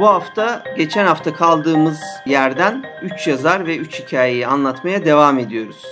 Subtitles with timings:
[0.00, 5.82] Bu hafta geçen hafta kaldığımız yerden 3 yazar ve 3 hikayeyi anlatmaya devam ediyoruz.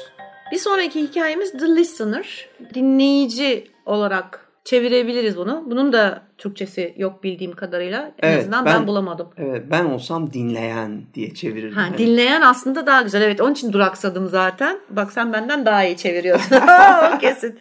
[0.52, 2.48] Bir sonraki hikayemiz The Listener.
[2.74, 5.64] Dinleyici olarak çevirebiliriz bunu.
[5.66, 8.12] Bunun da Türkçesi yok bildiğim kadarıyla.
[8.23, 9.28] En Evet, azından ben, ben- bulamadım.
[9.37, 11.77] Evet, ben olsam dinleyen diye çevirirdim.
[11.77, 13.23] Ha, dinleyen aslında daha güzel.
[13.23, 14.78] Evet onun için duraksadım zaten.
[14.91, 16.56] Bak sen benden daha iyi çeviriyorsun.
[17.20, 17.59] Kesin.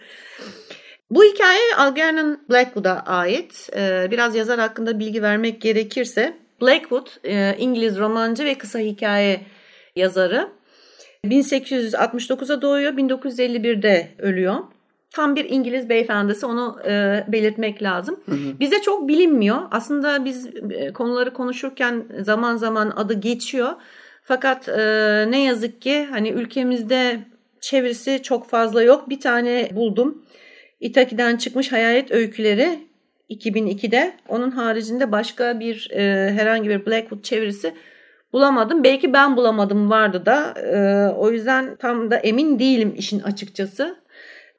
[1.11, 3.69] Bu hikaye Algernon Blackwood'a ait.
[3.75, 9.41] Ee, biraz yazar hakkında bilgi vermek gerekirse Blackwood e, İngiliz romancı ve kısa hikaye
[9.95, 10.49] yazarı.
[11.25, 14.55] 1869'a doğuyor, 1951'de ölüyor.
[15.13, 18.19] Tam bir İngiliz beyefendisi onu e, belirtmek lazım.
[18.59, 19.57] Bize çok bilinmiyor.
[19.71, 23.69] Aslında biz e, konuları konuşurken zaman zaman adı geçiyor.
[24.23, 24.77] Fakat e,
[25.31, 27.19] ne yazık ki hani ülkemizde
[27.61, 29.09] çevirisi çok fazla yok.
[29.09, 30.25] Bir tane buldum.
[30.79, 32.86] İtaki'den çıkmış Hayalet Öyküleri
[33.29, 34.13] 2002'de.
[34.29, 37.73] Onun haricinde başka bir e, herhangi bir Blackwood çevirisi
[38.33, 38.83] bulamadım.
[38.83, 40.53] Belki ben bulamadım vardı da.
[40.59, 43.95] E, o yüzden tam da emin değilim işin açıkçası.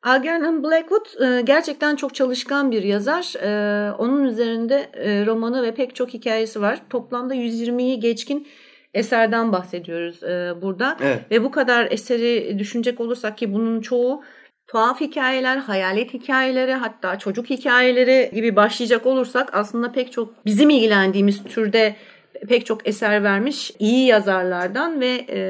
[0.02, 3.34] Algernon Blackwood e, gerçekten çok çalışkan bir yazar.
[3.42, 6.78] E, onun üzerinde e, romanı ve pek çok hikayesi var.
[6.91, 8.48] Toplamda 120'yi geçkin
[8.94, 10.96] eserden bahsediyoruz e, burada.
[11.02, 11.20] Evet.
[11.30, 14.22] Ve bu kadar eseri düşünecek olursak ki bunun çoğu
[14.69, 21.44] tuhaf hikayeler, hayalet hikayeleri hatta çocuk hikayeleri gibi başlayacak olursak aslında pek çok bizim ilgilendiğimiz
[21.44, 21.97] türde
[22.48, 25.41] pek çok eser vermiş iyi yazarlardan ve e,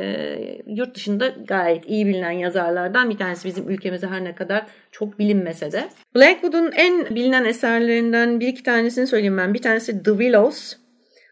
[0.66, 5.72] yurt dışında gayet iyi bilinen yazarlardan bir tanesi bizim ülkemizde her ne kadar çok bilinmese
[5.72, 5.88] de.
[6.14, 9.54] Blackwood'un en bilinen eserlerinden bir iki tanesini söyleyeyim ben.
[9.54, 10.72] Bir tanesi The Willows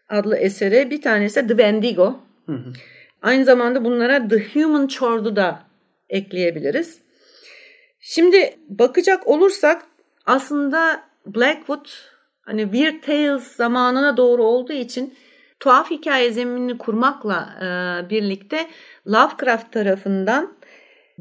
[0.09, 2.19] adlı eseri, bir tanesi The Wendigo.
[3.21, 5.59] Aynı zamanda bunlara The Human Chord'u da
[6.09, 7.06] ekleyebiliriz.
[8.09, 9.81] Şimdi bakacak olursak
[10.25, 11.85] aslında Blackwood
[12.41, 15.13] hani Weird Tales zamanına doğru olduğu için
[15.59, 18.67] tuhaf hikaye zeminini kurmakla e, birlikte
[19.07, 20.53] Lovecraft tarafından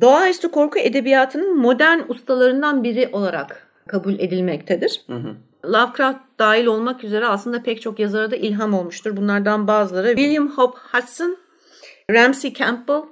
[0.00, 5.03] doğaüstü korku edebiyatının modern ustalarından biri olarak kabul edilmektedir.
[5.64, 9.16] Lovecraft dahil olmak üzere aslında pek çok yazara da ilham olmuştur.
[9.16, 11.36] Bunlardan bazıları William Hope Hudson,
[12.10, 13.03] Ramsey Campbell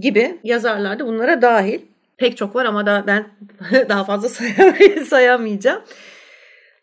[0.00, 1.80] gibi yazarlar da bunlara dahil.
[2.16, 3.26] Pek çok var ama da ben
[3.88, 5.82] daha fazla say- sayamayacağım.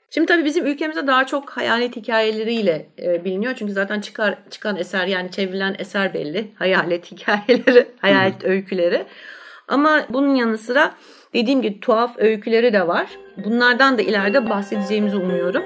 [0.09, 3.53] Şimdi tabii bizim ülkemizde daha çok hayalet hikayeleriyle e, biliniyor.
[3.56, 6.47] Çünkü zaten çıkar çıkan eser yani çevrilen eser belli.
[6.56, 9.06] Hayalet hikayeleri, hayalet öyküleri.
[9.68, 10.91] Ama bunun yanı sıra
[11.34, 13.08] dediğim gibi tuhaf öyküleri de var.
[13.38, 15.64] Bunlardan da ileride bahsedeceğimizi umuyorum.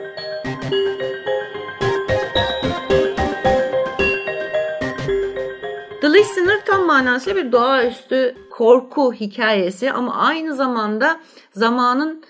[6.88, 11.20] Tam manasıyla bir doğaüstü korku hikayesi ama aynı zamanda
[11.52, 12.24] zamanın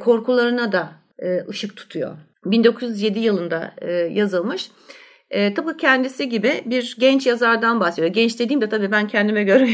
[0.00, 2.16] korkularına da e, ışık tutuyor.
[2.44, 4.70] 1907 yılında e, yazılmış.
[5.30, 8.12] E, tıpkı kendisi gibi bir genç yazardan bahsediyor.
[8.12, 9.68] Genç dediğimde tabii ben kendime göre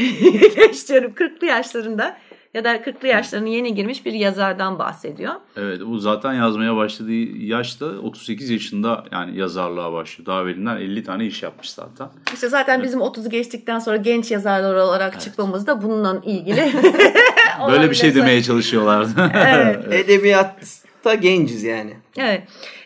[0.55, 1.11] genç diyorum.
[1.15, 2.17] 40'lı yaşlarında
[2.53, 5.33] ya da 40'lı yaşlarına yeni girmiş bir yazardan bahsediyor.
[5.57, 10.25] Evet bu zaten yazmaya başladığı yaşta 38 yaşında yani yazarlığa başlıyor.
[10.25, 12.07] Daha evvelinden 50 tane iş yapmış zaten.
[12.33, 16.73] İşte zaten bizim 30'u geçtikten sonra genç yazarlar olarak çıkmamız da bununla ilgili.
[17.71, 19.31] Böyle bir şey demeye çalışıyorlardı.
[19.49, 19.93] Evet.
[19.93, 21.93] Edebiyatta genciz yani.
[22.17, 22.43] Evet.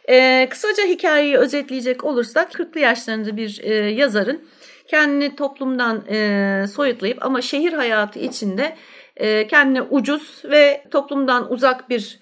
[0.10, 4.42] Ee, kısaca hikayeyi özetleyecek olursak 40'lı yaşlarında bir e, yazarın
[4.88, 8.76] kendini toplumdan e, soyutlayıp ama şehir hayatı içinde
[9.18, 12.20] e, kendine ucuz ve toplumdan uzak bir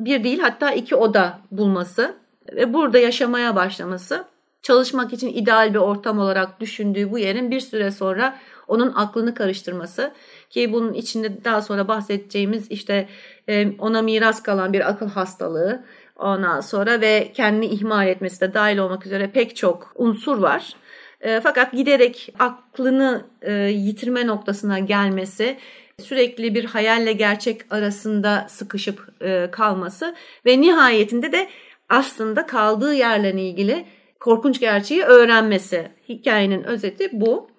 [0.00, 2.14] bir değil hatta iki oda bulması
[2.52, 4.24] ve burada yaşamaya başlaması
[4.62, 8.38] çalışmak için ideal bir ortam olarak düşündüğü bu yerin bir süre sonra
[8.68, 10.12] onun aklını karıştırması
[10.50, 13.08] ki bunun içinde daha sonra bahsedeceğimiz işte
[13.48, 15.84] e, ona miras kalan bir akıl hastalığı
[16.16, 20.74] ondan sonra ve kendini ihmal etmesi de dahil olmak üzere pek çok unsur var.
[21.20, 25.56] E, fakat giderek aklını e, yitirme noktasına gelmesi,
[26.02, 30.14] sürekli bir hayalle gerçek arasında sıkışıp e, kalması
[30.46, 31.48] ve nihayetinde de
[31.88, 33.86] aslında kaldığı yerle ilgili
[34.20, 35.88] korkunç gerçeği öğrenmesi.
[36.08, 37.50] Hikayenin özeti bu.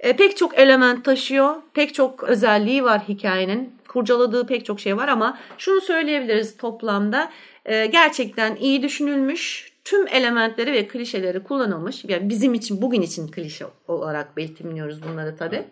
[0.00, 3.78] E, pek çok element taşıyor, pek çok özelliği var hikayenin.
[3.88, 7.30] Kurcaladığı pek çok şey var ama şunu söyleyebiliriz toplamda.
[7.64, 12.04] E, gerçekten iyi düşünülmüş, tüm elementleri ve klişeleri kullanılmış.
[12.04, 15.64] Yani bizim için bugün için klişe olarak betimliyoruz bunları tabii.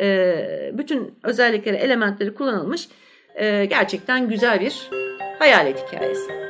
[0.00, 2.88] E, bütün özellikleri, elementleri kullanılmış.
[3.34, 4.90] E, gerçekten güzel bir
[5.38, 6.44] hayalet hikayesi.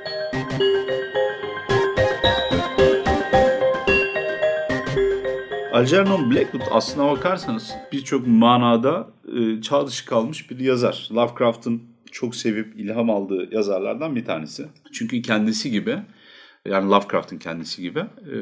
[5.73, 11.09] Algernon Blackwood aslına bakarsanız birçok manada e, çağ dışı kalmış bir yazar.
[11.13, 11.83] Lovecraft'ın
[12.13, 14.67] çok sevip ilham aldığı yazarlardan bir tanesi.
[14.93, 15.99] Çünkü kendisi gibi
[16.67, 18.37] yani Lovecraft'ın kendisi gibi e,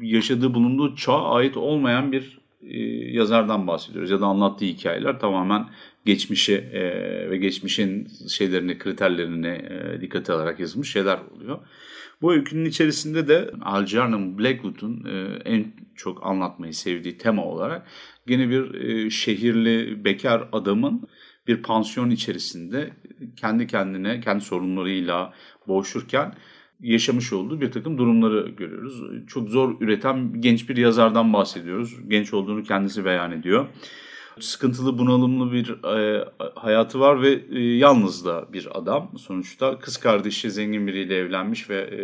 [0.00, 2.78] yaşadığı bulunduğu çağa ait olmayan bir e,
[3.12, 4.10] yazardan bahsediyoruz.
[4.10, 5.68] Ya da anlattığı hikayeler tamamen
[6.04, 11.58] geçmişe e, ve geçmişin şeylerini, kriterlerini e, dikkate alarak yazılmış şeyler oluyor.
[12.22, 17.86] Bu öykünün içerisinde de Algernon Blackwood'un e, en çok anlatmayı sevdiği tema olarak
[18.28, 21.08] yine bir şehirli bekar adamın
[21.46, 22.90] bir pansiyon içerisinde
[23.36, 25.32] kendi kendine, kendi sorunlarıyla
[25.68, 26.34] boğuşurken
[26.82, 29.02] yaşamış olduğu bir takım durumları görüyoruz.
[29.26, 31.96] Çok zor üreten genç bir yazardan bahsediyoruz.
[32.08, 33.66] Genç olduğunu kendisi beyan ediyor.
[34.40, 36.24] Sıkıntılı, bunalımlı bir e,
[36.54, 39.10] hayatı var ve e, yalnız da bir adam.
[39.18, 41.98] Sonuçta kız kardeşi zengin biriyle evlenmiş ve e,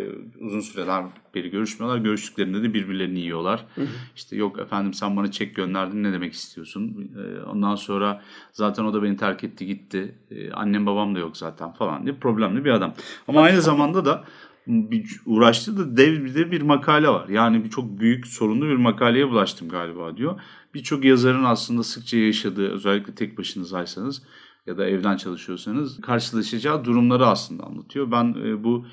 [0.45, 1.05] uzun süreler
[1.35, 2.01] beri görüşmüyorlar.
[2.01, 3.65] Görüştüklerinde de birbirlerini yiyorlar.
[3.75, 3.87] Hı hı.
[4.15, 7.11] İşte yok efendim sen bana çek gönderdin ne demek istiyorsun?
[7.17, 8.21] E, ondan sonra
[8.51, 10.15] zaten o da beni terk etti gitti.
[10.31, 12.93] E, annem babam da yok zaten falan diye problemli bir adam.
[13.27, 14.23] Ama aynı zamanda da
[14.69, 17.29] bir uğraştığı da dev bir de bir makale var.
[17.29, 20.41] Yani bir çok büyük sorunlu bir makaleye bulaştım galiba diyor.
[20.73, 24.23] Birçok yazarın aslında sıkça yaşadığı özellikle tek başınızaysanız
[24.67, 28.11] ya da evden çalışıyorsanız karşılaşacağı durumları aslında anlatıyor.
[28.11, 28.85] Ben e, bu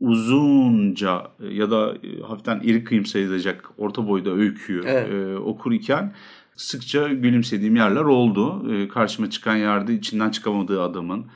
[0.00, 5.12] uzunca e, ya da e, hafiften iri kıyım sayılacak orta boyda öyküyü evet.
[5.12, 6.14] e, okur iken
[6.56, 8.72] sıkça gülümsediğim yerler oldu.
[8.74, 11.26] E, karşıma çıkan yerde içinden çıkamadığı adamın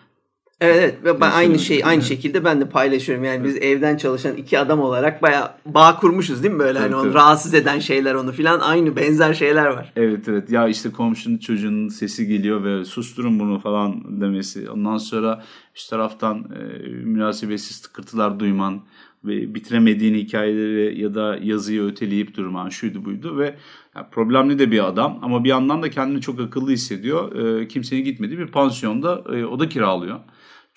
[0.60, 3.24] Evet evet ve ben aynı şey aynı şekilde ben de paylaşıyorum.
[3.24, 6.96] Yani biz evden çalışan iki adam olarak bayağı bağ kurmuşuz değil mi böyle hani evet,
[6.96, 9.92] hani onu rahatsız eden şeyler onu filan aynı benzer şeyler var.
[9.96, 14.70] Evet evet ya işte komşunun çocuğunun sesi geliyor ve susturun bunu falan demesi.
[14.70, 15.44] Ondan sonra
[15.76, 18.80] üst taraftan e, münasebetsiz tıkırtılar duyman
[19.24, 23.54] ve bitiremediğin hikayeleri ya da yazıyı öteleyip durman şuydu buydu ve
[23.96, 27.36] yani problemli de bir adam ama bir yandan da kendini çok akıllı hissediyor.
[27.60, 30.20] E, kimsenin gitmediği bir pansiyonda e, oda kiralıyor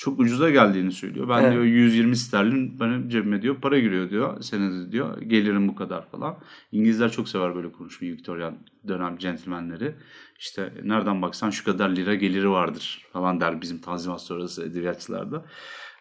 [0.01, 1.29] çok ucuza geldiğini söylüyor.
[1.29, 1.51] Ben evet.
[1.51, 4.41] diyor 120 sterlin benim cebime diyor para giriyor diyor.
[4.41, 6.37] Senede diyor gelirim bu kadar falan.
[6.71, 8.57] İngilizler çok sever böyle konuşmayı Victorian
[8.87, 9.95] dönem centilmenleri.
[10.39, 15.45] İşte nereden baksan şu kadar lira geliri vardır falan der bizim tanzimat sonrası edebiyatçılarda.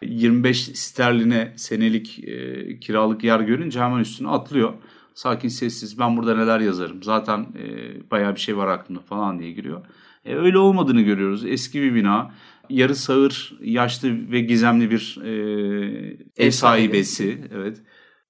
[0.01, 4.73] 25 sterline senelik e, kiralık yer görünce hemen üstüne atlıyor.
[5.13, 7.65] Sakin sessiz ben burada neler yazarım zaten e,
[8.11, 9.81] bayağı bir şey var aklımda falan diye giriyor.
[10.25, 11.45] E, öyle olmadığını görüyoruz.
[11.45, 12.31] Eski bir bina
[12.71, 17.37] yarı sağır, yaşlı ve gizemli bir e, ev sahibesi.
[17.55, 17.77] Evet.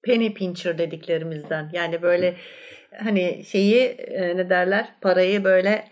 [0.02, 1.70] Penny pincher dediklerimizden.
[1.72, 2.36] Yani böyle
[3.04, 5.84] hani şeyi e, ne derler parayı böyle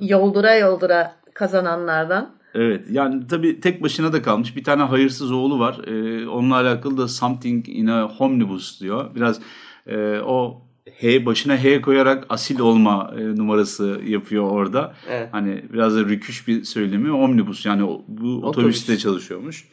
[0.00, 2.34] yoldura yoldura kazananlardan.
[2.54, 5.80] Evet yani tabii tek başına da kalmış bir tane hayırsız oğlu var.
[5.86, 9.14] Ee, onunla alakalı da something in a omnibus diyor.
[9.14, 9.40] Biraz
[9.86, 14.94] e, o H başına H koyarak asil olma e, numarası yapıyor orada.
[15.10, 15.28] Evet.
[15.32, 17.12] Hani biraz da rüküş bir söylemi.
[17.12, 18.44] Omnibus yani bu Otobüs.
[18.44, 19.68] otobüste çalışıyormuş.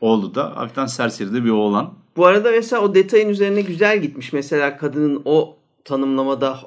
[0.00, 1.94] Oğlu da hafiften serseri de bir oğlan.
[2.16, 4.32] Bu arada mesela o detayın üzerine güzel gitmiş.
[4.32, 6.58] Mesela kadının o tanımlamada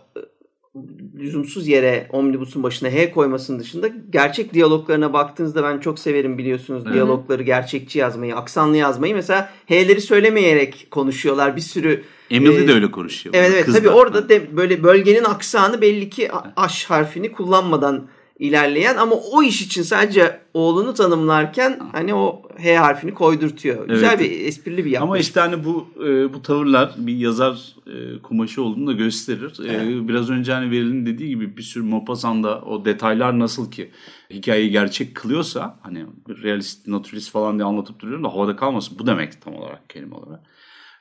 [1.20, 6.94] lüzumsuz yere omnibusun başına H koymasının dışında gerçek diyaloglarına baktığınızda ben çok severim biliyorsunuz evet.
[6.94, 9.16] diyalogları gerçekçi yazmayı, aksanlı yazmayı.
[9.16, 11.56] Mesela H'leri söylemeyerek konuşuyorlar.
[11.56, 13.36] Bir sürü Emily ee, de öyle konuşuyor.
[13.36, 18.08] Evet evet tabii orada de böyle bölgenin aksanı belli ki H harfini kullanmadan
[18.40, 23.88] ilerleyen ama o iş için sadece oğlunu tanımlarken hani o H harfini koydurtuyor.
[23.88, 24.20] Güzel evet.
[24.20, 25.10] bir esprili bir yaklaşım.
[25.10, 29.54] Ama işte hani bu e, bu tavırlar bir yazar e, kumaşı olduğunu da gösterir.
[29.66, 29.96] E, evet.
[29.96, 33.92] E, biraz önce hani Veril'in dediği gibi bir sürü Maupassant'da o detaylar nasıl ki
[34.30, 36.06] hikayeyi gerçek kılıyorsa hani
[36.44, 39.00] realist, naturalist falan diye anlatıp duruyorum da havada kalmasın.
[39.00, 40.40] Bu demek tam olarak kelime olarak.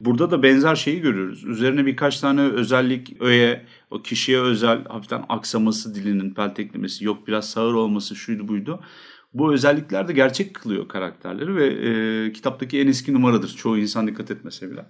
[0.04, 1.44] Burada da benzer şeyi görüyoruz.
[1.44, 7.74] Üzerine birkaç tane özellik öğe, o kişiye özel hafiften aksaması dilinin pelteklemesi, yok biraz sağır
[7.74, 8.80] olması şuydu buydu.
[9.34, 13.48] Bu özellikler de gerçek kılıyor karakterleri ve e, kitaptaki en eski numaradır.
[13.56, 14.86] Çoğu insan dikkat etmese bile.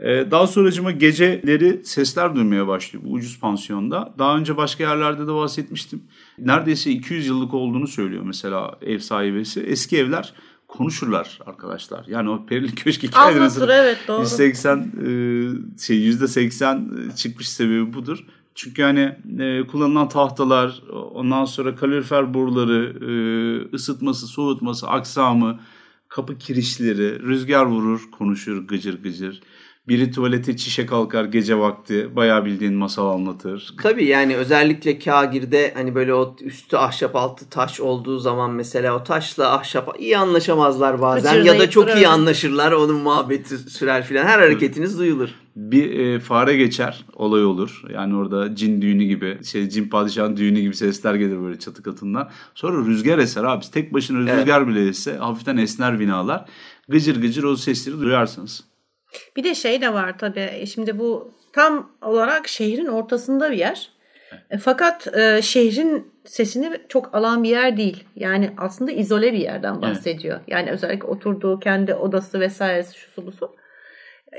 [0.00, 4.14] E, daha sonracıma geceleri sesler duymaya başlıyor bu ucuz pansiyonda.
[4.18, 6.02] Daha önce başka yerlerde de bahsetmiştim.
[6.38, 9.60] Neredeyse 200 yıllık olduğunu söylüyor mesela ev sahibesi.
[9.60, 10.34] Eski evler
[10.70, 12.04] konuşurlar arkadaşlar.
[12.06, 14.20] Yani o Perili Köşk hikayelerinin evet doğru.
[14.20, 18.24] 180 e, şey %80 çıkmış sebebi budur.
[18.54, 20.82] Çünkü hani e, kullanılan tahtalar,
[21.14, 23.10] ondan sonra kalorifer boruları, e,
[23.74, 25.60] ısıtması, soğutması, aksamı,
[26.08, 29.40] kapı kirişleri, rüzgar vurur, konuşur gıcır gıcır.
[29.88, 32.16] Biri tuvalete çişe kalkar gece vakti.
[32.16, 33.74] Bayağı bildiğin masal anlatır.
[33.82, 39.04] Tabii yani özellikle kagirde hani böyle o üstü ahşap altı taş olduğu zaman mesela o
[39.04, 42.72] taşla ahşap iyi anlaşamazlar bazen ya da çok iyi anlaşırlar.
[42.72, 44.24] Onun muhabbeti sürer filan.
[44.26, 45.28] Her hareketiniz duyulur.
[45.56, 47.82] Bir e, fare geçer olay olur.
[47.94, 52.30] Yani orada cin düğünü gibi şey cin padişahın düğünü gibi sesler gelir böyle çatı katından.
[52.54, 53.64] Sonra rüzgar eser abi.
[53.72, 54.38] Tek başına Evet.
[54.38, 56.44] rüzgar bile esse hafiften esner binalar.
[56.88, 58.69] Gıcır gıcır o sesleri duyarsınız.
[59.36, 60.66] Bir de şey de var tabii.
[60.74, 63.88] Şimdi bu tam olarak şehrin ortasında bir yer.
[64.50, 68.04] E, Fakat e, şehrin sesini çok alan bir yer değil.
[68.16, 70.40] Yani aslında izole bir yerden bahsediyor.
[70.48, 73.56] Yani özellikle oturduğu kendi odası vesairesi şusu busu.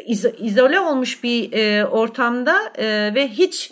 [0.07, 3.71] İzo- izole olmuş bir e, ortamda e, ve hiç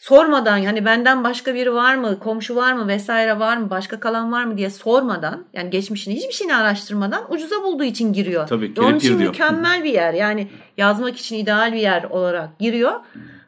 [0.00, 4.32] sormadan yani benden başka biri var mı, komşu var mı vesaire var mı, başka kalan
[4.32, 8.46] var mı diye sormadan yani geçmişini hiçbir şeyini araştırmadan ucuza bulduğu için giriyor.
[8.46, 9.30] Tabii, Ve onun için diyor.
[9.30, 12.92] mükemmel bir yer yani yazmak için ideal bir yer olarak giriyor.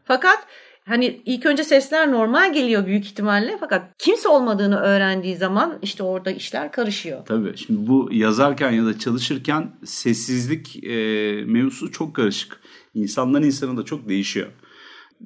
[0.04, 0.38] Fakat
[0.88, 6.30] hani ilk önce sesler normal geliyor büyük ihtimalle fakat kimse olmadığını öğrendiği zaman işte orada
[6.30, 7.26] işler karışıyor.
[7.26, 7.56] Tabii.
[7.56, 10.90] Şimdi bu yazarken ya da çalışırken sessizlik e,
[11.47, 12.61] mevzusu çok karışık.
[12.94, 14.49] İnsandan insana da çok değişiyor.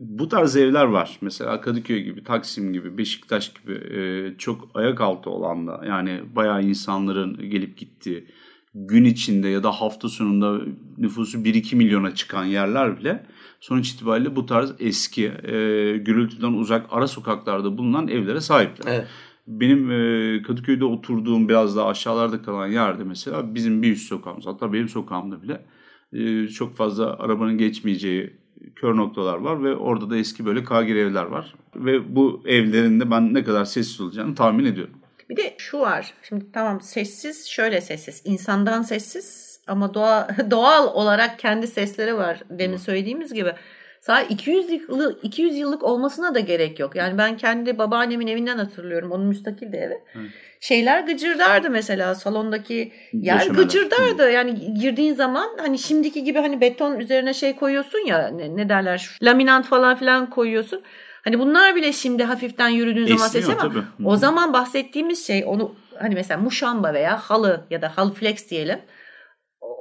[0.01, 1.19] Bu tarz evler var.
[1.21, 6.63] Mesela Kadıköy gibi, Taksim gibi, Beşiktaş gibi e, çok ayak altı olan da yani bayağı
[6.63, 8.27] insanların gelip gittiği
[8.75, 10.65] gün içinde ya da hafta sonunda
[10.99, 13.27] nüfusu 1-2 milyona çıkan yerler bile
[13.61, 15.53] sonuç itibariyle bu tarz eski e,
[15.97, 18.93] gürültüden uzak ara sokaklarda bulunan evlere sahipler.
[18.93, 19.07] Evet.
[19.47, 24.73] Benim e, Kadıköy'de oturduğum biraz daha aşağılarda kalan yerde mesela bizim bir üst sokağımız hatta
[24.73, 25.67] benim sokağımda bile
[26.13, 28.46] e, çok fazla arabanın geçmeyeceği
[28.77, 31.55] kör noktalar var ve orada da eski böyle kagir evler var.
[31.77, 34.95] Ve bu evlerin de ben ne kadar sessiz olacağını tahmin ediyorum.
[35.31, 36.15] Bir de şu var.
[36.23, 38.23] Şimdi tamam sessiz şöyle sessiz.
[38.25, 43.53] insandan sessiz ama doğa, doğal olarak kendi sesleri var demin söylediğimiz gibi.
[44.07, 46.97] Sadece 200 yıllık, 200 yıllık olmasına da gerek yok.
[46.97, 49.13] Yani ben kendi babaannemin evinden hatırlıyorum.
[49.13, 49.99] Onun müstakil de evi.
[50.61, 53.63] Şeyler gıcırdardı mesela salondaki yer Döşemeler.
[53.63, 54.31] gıcırdardı.
[54.31, 59.19] Yani girdiğin zaman hani şimdiki gibi hani beton üzerine şey koyuyorsun ya ne, ne derler
[59.23, 60.83] laminant falan filan koyuyorsun.
[61.25, 63.83] Hani bunlar bile şimdi hafiften yürüdüğün zaman sesi ama tabii.
[64.05, 68.79] O zaman bahsettiğimiz şey onu hani mesela muşamba veya halı ya da halı flex diyelim.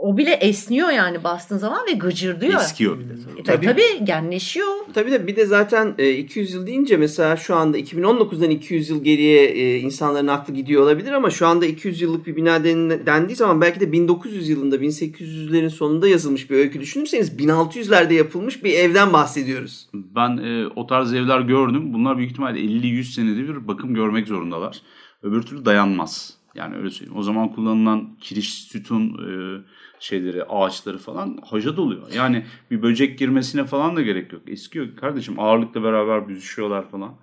[0.05, 2.61] O bile esniyor yani bastığın zaman ve gıcırdıyor.
[2.61, 3.39] Eskiyor bir de tabii.
[3.39, 3.65] E tabii, Tabii.
[3.65, 4.67] tabii genleşiyor.
[4.93, 9.03] Tabii de bir de zaten e, 200 yıl deyince mesela şu anda 2019'dan 200 yıl
[9.03, 13.35] geriye e, insanların aklı gidiyor olabilir ama şu anda 200 yıllık bir bina den- dendiği
[13.35, 19.13] zaman belki de 1900 yılında 1800'lerin sonunda yazılmış bir öykü düşünürseniz 1600'lerde yapılmış bir evden
[19.13, 19.87] bahsediyoruz.
[19.93, 21.93] Ben e, o tarz evler gördüm.
[21.93, 24.81] Bunlar büyük ihtimalle 50-100 senede bir bakım görmek zorundalar.
[25.23, 26.33] Öbür türlü dayanmaz.
[26.55, 27.19] Yani öyle söyleyeyim.
[27.19, 29.61] O zaman kullanılan kiriş, sütun e,
[30.05, 32.11] şeyleri, ağaçları falan haca doluyor.
[32.15, 34.41] Yani bir böcek girmesine falan da gerek yok.
[34.47, 37.15] Eskiyor kardeşim ağırlıkla beraber büzüşüyorlar falan.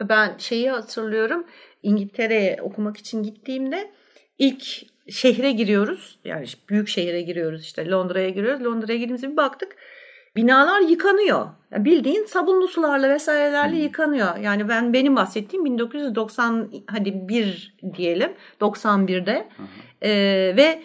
[0.00, 1.44] Ben şeyi hatırlıyorum.
[1.82, 3.90] İngiltere'ye okumak için gittiğimde
[4.38, 4.62] ilk
[5.10, 6.18] şehre giriyoruz.
[6.24, 8.64] Yani büyük şehre giriyoruz işte Londra'ya giriyoruz.
[8.64, 9.76] Londra'ya girdiğimizde bir baktık.
[10.36, 11.46] Binalar yıkanıyor.
[11.72, 14.36] Ya bildiğin sabunlu sularla vesairelerle yıkanıyor.
[14.36, 19.48] Yani ben benim bahsettiğim 1990 hadi bir diyelim 91'de
[20.02, 20.10] Ee,
[20.56, 20.82] ve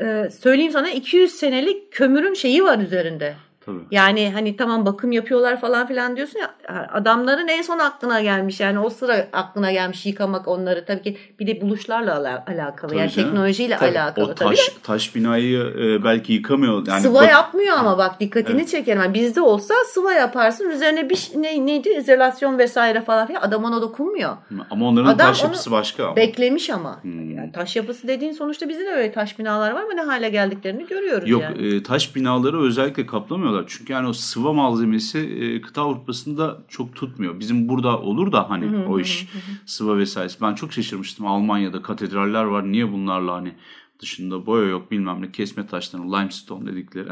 [0.00, 3.34] e, söyleyeyim sana 200 senelik kömürün şeyi var üzerinde.
[3.68, 3.78] Tabii.
[3.90, 6.54] Yani hani tamam bakım yapıyorlar falan filan diyorsun ya
[6.92, 11.46] adamların en son aklına gelmiş yani o sıra aklına gelmiş yıkamak onları tabii ki bir
[11.46, 13.28] de buluşlarla ala- alakalı Tabii yani canım.
[13.28, 13.98] teknolojiyle Tabii.
[13.98, 14.48] alakalı O tabii.
[14.56, 16.86] taş taş binayı e, belki yıkamıyor.
[16.86, 19.00] Yani sıva bak- yapmıyor ama bak dikkatini çekerim.
[19.02, 23.64] Yani bizde olsa sıva yaparsın üzerine bir şey- ne, neydi izolasyon vesaire falan filan adam
[23.64, 24.36] ona dokunmuyor.
[24.70, 26.04] Ama onların Adam taş yapısı başka.
[26.06, 26.16] Ama.
[26.16, 27.02] Beklemiş ama.
[27.02, 27.30] Hmm.
[27.36, 30.86] Yani taş yapısı dediğin sonuçta bizde de öyle taş binalar var ama ne hale geldiklerini
[30.86, 31.74] görüyoruz Yok yani.
[31.76, 33.57] e, taş binaları özellikle kaplamıyorlar.
[33.66, 37.40] Çünkü yani o sıva malzemesi e, kıta Avrupa'sında çok tutmuyor.
[37.40, 39.28] Bizim burada olur da hani o iş
[39.66, 40.40] sıva vesairesi.
[40.40, 41.26] Ben çok şaşırmıştım.
[41.26, 42.72] Almanya'da katedraller var.
[42.72, 43.54] Niye bunlarla hani
[44.00, 47.08] dışında boya yok bilmem ne kesme taşlarını limestone dedikleri.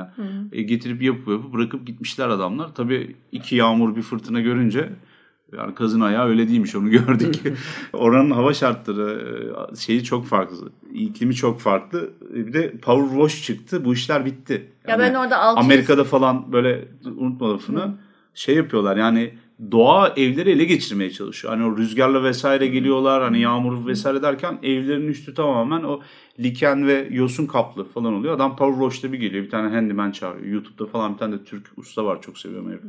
[0.53, 2.75] E, getirip yapıp yapıp bırakıp gitmişler adamlar.
[2.75, 4.93] Tabii iki yağmur bir fırtına görünce
[5.53, 7.35] yani kazın ayağı öyle değilmiş onu gördük.
[7.93, 9.21] Oranın hava şartları
[9.73, 10.73] e, şeyi çok farklı.
[10.93, 12.11] İklimi çok farklı.
[12.35, 13.85] E, Bir de power wash çıktı.
[13.85, 14.73] Bu işler bitti.
[14.89, 17.95] Ya ben orada 600 Amerika'da falan böyle unutma lafını
[18.35, 19.35] şey yapıyorlar yani
[19.71, 21.55] doğa evleri ele geçirmeye çalışıyor.
[21.55, 26.01] Hani o rüzgarla vesaire geliyorlar hani yağmur vesaire derken evlerin üstü tamamen o
[26.41, 28.35] liken ve yosun kaplı falan oluyor.
[28.35, 30.47] Adam power wash'ta bir geliyor bir tane handyman çağırıyor.
[30.47, 32.87] YouTube'da falan bir tane de Türk usta var çok seviyorum herifi.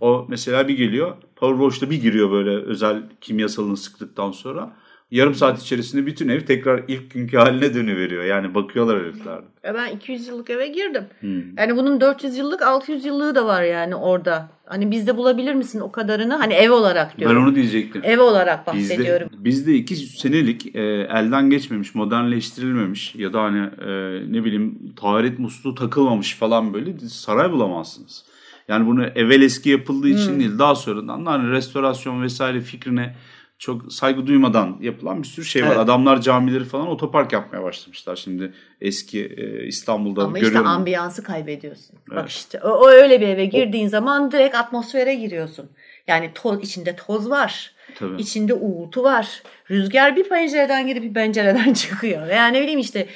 [0.00, 4.72] O mesela bir geliyor power wash'ta bir giriyor böyle özel kimyasalını sıktıktan sonra.
[5.10, 8.24] Yarım saat içerisinde bütün ev tekrar ilk günkü haline dönüveriyor.
[8.24, 9.38] Yani bakıyorlar herifler.
[9.64, 11.04] Ben 200 yıllık eve girdim.
[11.20, 11.56] Hmm.
[11.58, 14.48] Yani bunun 400 yıllık 600 yıllığı da var yani orada.
[14.68, 16.34] Hani bizde bulabilir misin o kadarını?
[16.34, 17.42] Hani ev olarak Ben diyorum.
[17.44, 18.02] onu diyecektim.
[18.04, 19.28] Ev olarak bahsediyorum.
[19.32, 20.80] Bizde, bizde iki senelik e,
[21.10, 27.52] elden geçmemiş, modernleştirilmemiş ya da hani e, ne bileyim taharet musluğu takılmamış falan böyle saray
[27.52, 28.24] bulamazsınız.
[28.68, 30.40] Yani bunu evvel eski yapıldığı için Hmm.
[30.40, 33.14] değil daha sonradan da hani restorasyon vesaire fikrine
[33.58, 35.68] çok saygı duymadan yapılan bir sürü şey var.
[35.68, 35.78] Evet.
[35.78, 38.16] Adamlar camileri falan otopark yapmaya başlamışlar.
[38.16, 40.68] Şimdi eski e, İstanbul'da Ama işte görüyorum.
[40.70, 41.98] ambiyansı kaybediyorsun.
[42.10, 42.30] Bak Evet.
[42.30, 45.70] işte o, o öyle bir eve girdiğin zaman direkt atmosfere giriyorsun.
[46.08, 47.72] Yani toz, içinde toz var.
[47.98, 48.22] Tabii.
[48.22, 49.42] İçinde uğultu var.
[49.70, 52.28] Rüzgar bir pencereden girip bir pencereden çıkıyor.
[52.28, 53.06] Veya ne bileyim işte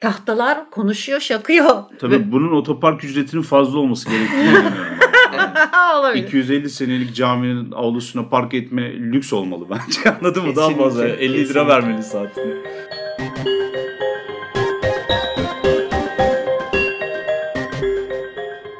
[0.00, 1.82] tahtalar konuşuyor, şakıyor.
[1.98, 4.52] Tabii bunun otopark ücretinin fazla olması gerektiğini
[6.14, 10.10] 250 senelik caminin avlusuna park etme lüks olmalı bence.
[10.20, 10.56] Anladın mı?
[10.56, 11.66] Daha fazla 50 lira kesinlikle.
[11.66, 12.54] vermeli saatine.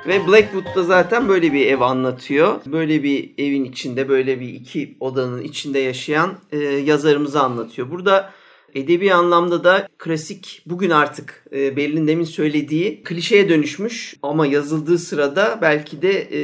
[0.08, 2.60] Ve Blackwood'da zaten böyle bir ev anlatıyor.
[2.66, 7.90] Böyle bir evin içinde, böyle bir iki odanın içinde yaşayan e, yazarımızı anlatıyor.
[7.90, 8.30] Burada
[8.74, 15.58] edebi anlamda da klasik, bugün artık e, Berlin demin söylediği klişeye dönüşmüş ama yazıldığı sırada
[15.62, 16.40] belki de e,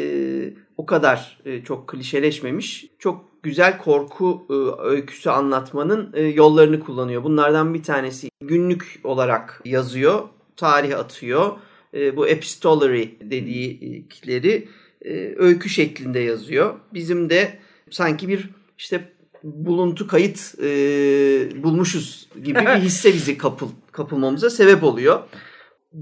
[0.76, 2.86] o kadar e, çok klişeleşmemiş.
[2.98, 7.24] Çok güzel korku e, öyküsü anlatmanın e, yollarını kullanıyor.
[7.24, 10.22] Bunlardan bir tanesi günlük olarak yazıyor,
[10.56, 11.52] tarih atıyor
[11.94, 14.68] e, bu epistolary dedikleri
[15.04, 16.74] e, öykü şeklinde yazıyor.
[16.94, 17.58] Bizim de
[17.90, 19.12] sanki bir işte
[19.44, 20.66] buluntu kayıt e,
[21.62, 25.20] bulmuşuz gibi bir hisse bizi kapıl, kapılmamıza sebep oluyor.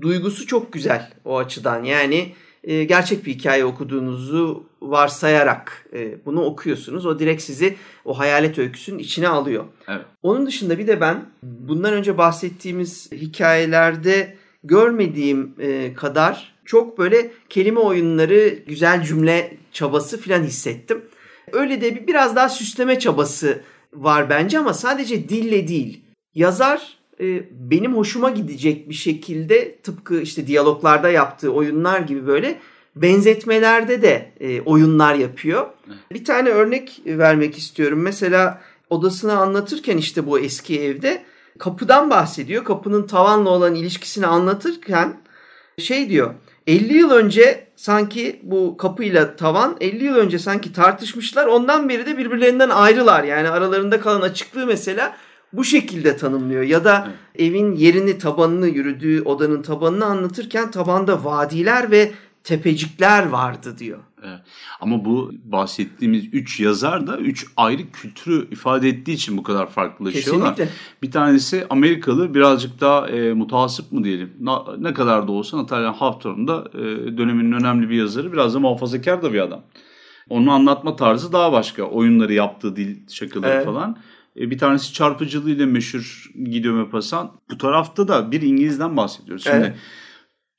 [0.01, 1.85] Duygusu çok güzel o açıdan.
[1.85, 2.33] Yani
[2.65, 7.07] e, gerçek bir hikaye okuduğunuzu varsayarak e, bunu okuyorsunuz.
[7.07, 9.65] O direkt sizi o hayalet öyküsünün içine alıyor.
[9.89, 10.05] Evet.
[10.23, 17.81] Onun dışında bir de ben bundan önce bahsettiğimiz hikayelerde görmediğim e, kadar çok böyle kelime
[17.81, 21.03] oyunları, güzel cümle çabası falan hissettim.
[21.53, 23.61] Öyle de bir, biraz daha süsleme çabası
[23.93, 26.01] var bence ama sadece dille değil.
[26.35, 32.59] Yazar e, benim hoşuma gidecek bir şekilde tıpkı işte diyaloglarda yaptığı oyunlar gibi böyle
[32.97, 35.67] benzetmelerde de e, oyunlar yapıyor.
[36.13, 38.01] Bir tane örnek vermek istiyorum.
[38.03, 41.23] Mesela odasını anlatırken işte bu eski evde
[41.59, 42.65] kapıdan bahsediyor.
[42.65, 45.17] Kapının tavanla olan ilişkisini anlatırken
[45.79, 46.35] şey diyor.
[46.67, 51.47] 50 yıl önce sanki bu kapıyla tavan 50 yıl önce sanki tartışmışlar.
[51.47, 53.25] Ondan beri de birbirlerinden ayrılar.
[53.25, 55.17] Yani aralarında kalan açıklığı mesela
[55.53, 56.63] bu şekilde tanımlıyor.
[56.63, 62.13] Ya da evin yerini, tabanını, yürüdüğü odanın tabanını anlatırken tabanda vadiler ve
[62.45, 63.99] tepecikler vardı diyor.
[64.25, 64.41] Evet.
[64.81, 70.57] Ama bu bahsettiğimiz üç yazar da üç ayrı kültürü ifade ettiği için bu kadar farklılaşıyorlar.
[70.57, 70.77] Kesinlikle.
[71.03, 74.33] Bir tanesi Amerikalı birazcık daha e, mutasip mı diyelim.
[74.41, 76.81] Na, ne kadar da olsa Nathaniel Hawthorne da e,
[77.17, 78.33] döneminin önemli bir yazarı.
[78.33, 79.63] Biraz da muhafazakar da bir adam.
[80.29, 81.83] Onun anlatma tarzı daha başka.
[81.83, 83.65] Oyunları yaptığı dil şakaları Evet.
[83.65, 83.97] falan.
[84.37, 87.31] E, bir tanesi çarpıcılığıyla meşhur Guido Maupassant.
[87.51, 89.45] Bu tarafta da bir İngiliz'den bahsediyoruz.
[89.45, 89.77] Şimdi Evet.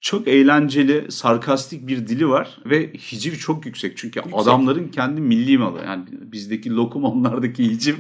[0.03, 3.97] Çok eğlenceli, sarkastik bir dili var ve hiciv çok yüksek.
[3.97, 5.79] Çünkü adamların kendi milli malı.
[5.85, 7.95] Yani bizdeki lokum onlardaki hiciv.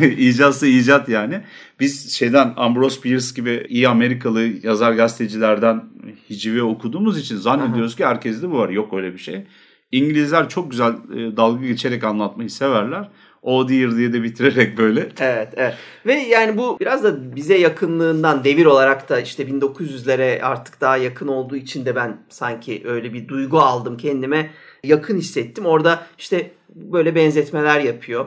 [0.18, 1.40] İcatsa icat yani.
[1.80, 5.84] Biz şeyden Ambrose Bierce gibi iyi Amerikalı yazar gazetecilerden
[6.30, 8.68] hicivi okuduğumuz için zannediyoruz ki herkeste bu var.
[8.68, 9.44] Yok öyle bir şey.
[9.92, 13.08] İngilizler çok güzel e, dalga geçerek anlatmayı severler.
[13.46, 15.08] Oh dear diye de bitirerek böyle.
[15.20, 15.74] Evet, evet.
[16.06, 21.28] Ve yani bu biraz da bize yakınlığından devir olarak da işte 1900'lere artık daha yakın
[21.28, 24.50] olduğu için de ben sanki öyle bir duygu aldım kendime.
[24.84, 25.66] Yakın hissettim.
[25.66, 28.26] Orada işte böyle benzetmeler yapıyor.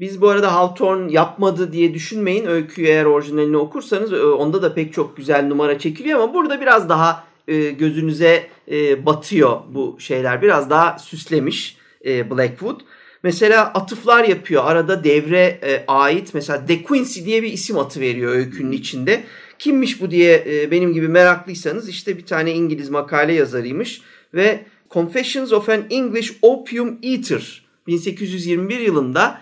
[0.00, 2.46] Biz bu arada Hawthorne yapmadı diye düşünmeyin.
[2.46, 6.88] Öyküyü eğer orijinalini okursanız e, onda da pek çok güzel numara çekiliyor ama burada biraz
[6.88, 10.42] daha e, gözünüze e, batıyor bu şeyler.
[10.42, 12.80] Biraz daha süslemiş Blackwood.
[13.24, 14.64] Mesela atıflar yapıyor.
[14.64, 19.24] Arada devre e, ait mesela De Quincy diye bir isim atı veriyor öykünün içinde.
[19.58, 24.02] Kimmiş bu diye e, benim gibi meraklıysanız işte bir tane İngiliz makale yazarıymış
[24.34, 29.40] ve Confessions of an English Opium Eater 1821 yılında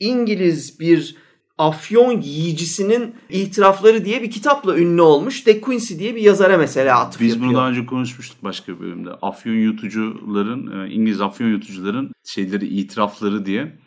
[0.00, 1.16] İngiliz bir
[1.58, 5.46] afyon yiyicisinin itirafları diye bir kitapla ünlü olmuş.
[5.46, 7.48] De Quincy diye bir yazara mesela atıf Biz yapıyor.
[7.50, 9.10] bunu daha önce konuşmuştuk başka bir bölümde.
[9.22, 13.78] Afyon yutucuların, e, İngiliz afyon yutucuların şeyleri, itirafları diye.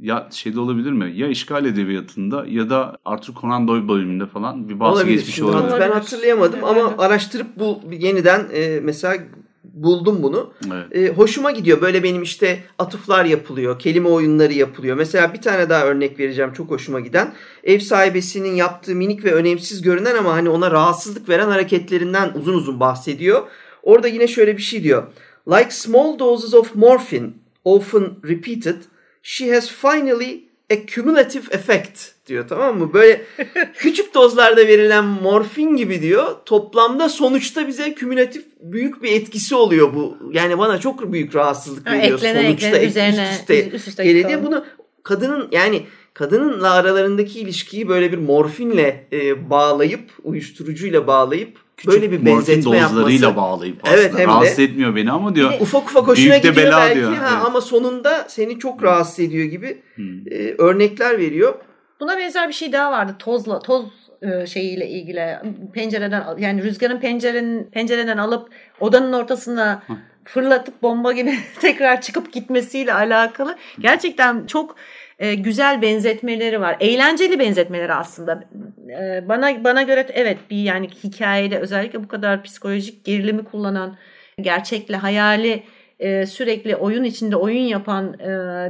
[0.00, 1.12] Ya şeyde olabilir mi?
[1.16, 5.16] Ya işgal edebiyatında ya da Arthur Conan Doyle bölümünde falan bir bahsi Olabilir.
[5.18, 5.80] geçmiş olabilir.
[5.80, 9.16] ben hatırlayamadım ama araştırıp bu yeniden e, mesela
[9.64, 10.52] buldum bunu.
[10.72, 10.96] Evet.
[10.96, 11.80] E, hoşuma gidiyor.
[11.80, 13.78] Böyle benim işte atıflar yapılıyor.
[13.78, 14.96] Kelime oyunları yapılıyor.
[14.96, 16.52] Mesela bir tane daha örnek vereceğim.
[16.52, 17.34] Çok hoşuma giden.
[17.64, 22.80] Ev sahibesinin yaptığı minik ve önemsiz görünen ama hani ona rahatsızlık veren hareketlerinden uzun uzun
[22.80, 23.42] bahsediyor.
[23.82, 25.02] Orada yine şöyle bir şey diyor.
[25.48, 27.30] Like small doses of morphine
[27.64, 28.82] often repeated,
[29.22, 30.49] she has finally
[30.86, 32.92] cumulative effect diyor tamam mı?
[32.92, 33.24] Böyle
[33.74, 36.36] küçük dozlarda verilen morfin gibi diyor.
[36.46, 40.16] Toplamda sonuçta bize kümülatif büyük bir etkisi oluyor bu.
[40.32, 42.18] Yani bana çok büyük rahatsızlık Ha, veriyor.
[42.18, 44.64] eklene, sonuçta eklene, üst üste, üst üste geliyor bunu
[45.02, 45.82] kadının yani
[46.14, 53.36] kadınınla aralarındaki ilişkiyi böyle bir morfinle e, bağlayıp uyuşturucuyla bağlayıp böyle bir benzetme dozlarıyla yapması.
[53.36, 53.96] bağlayıp aslında.
[54.00, 55.52] Evet, hem de- Rahatsız etmiyor beni ama diyor.
[55.60, 57.12] Ufak ufak hoşuna gidiyor bela belki diyor.
[57.14, 57.46] ha, Evet.
[57.46, 60.18] ama sonunda seni çok rahatsız ediyor gibi Hmm.
[60.30, 61.54] e, örnekler veriyor.
[62.00, 63.16] Buna benzer bir şey daha vardı.
[63.18, 63.86] Tozla toz
[64.22, 65.36] e, şeyiyle ilgili
[65.74, 68.48] pencereden yani rüzgarın pencerenin pencereden alıp
[68.80, 69.82] odanın ortasına
[70.24, 74.76] fırlatıp bomba gibi tekrar çıkıp gitmesiyle alakalı gerçekten çok
[75.20, 76.76] e, güzel benzetmeleri var.
[76.80, 78.44] Eğlenceli benzetmeleri aslında.
[78.88, 83.96] E, bana bana göre evet bir yani hikayede özellikle bu kadar psikolojik gerilimi kullanan
[84.40, 85.62] gerçekle hayali
[85.98, 88.28] e, sürekli oyun içinde oyun yapan e,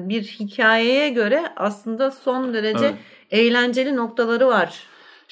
[0.09, 2.95] bir hikayeye göre aslında son derece Evet.
[3.31, 4.81] eğlenceli noktaları var.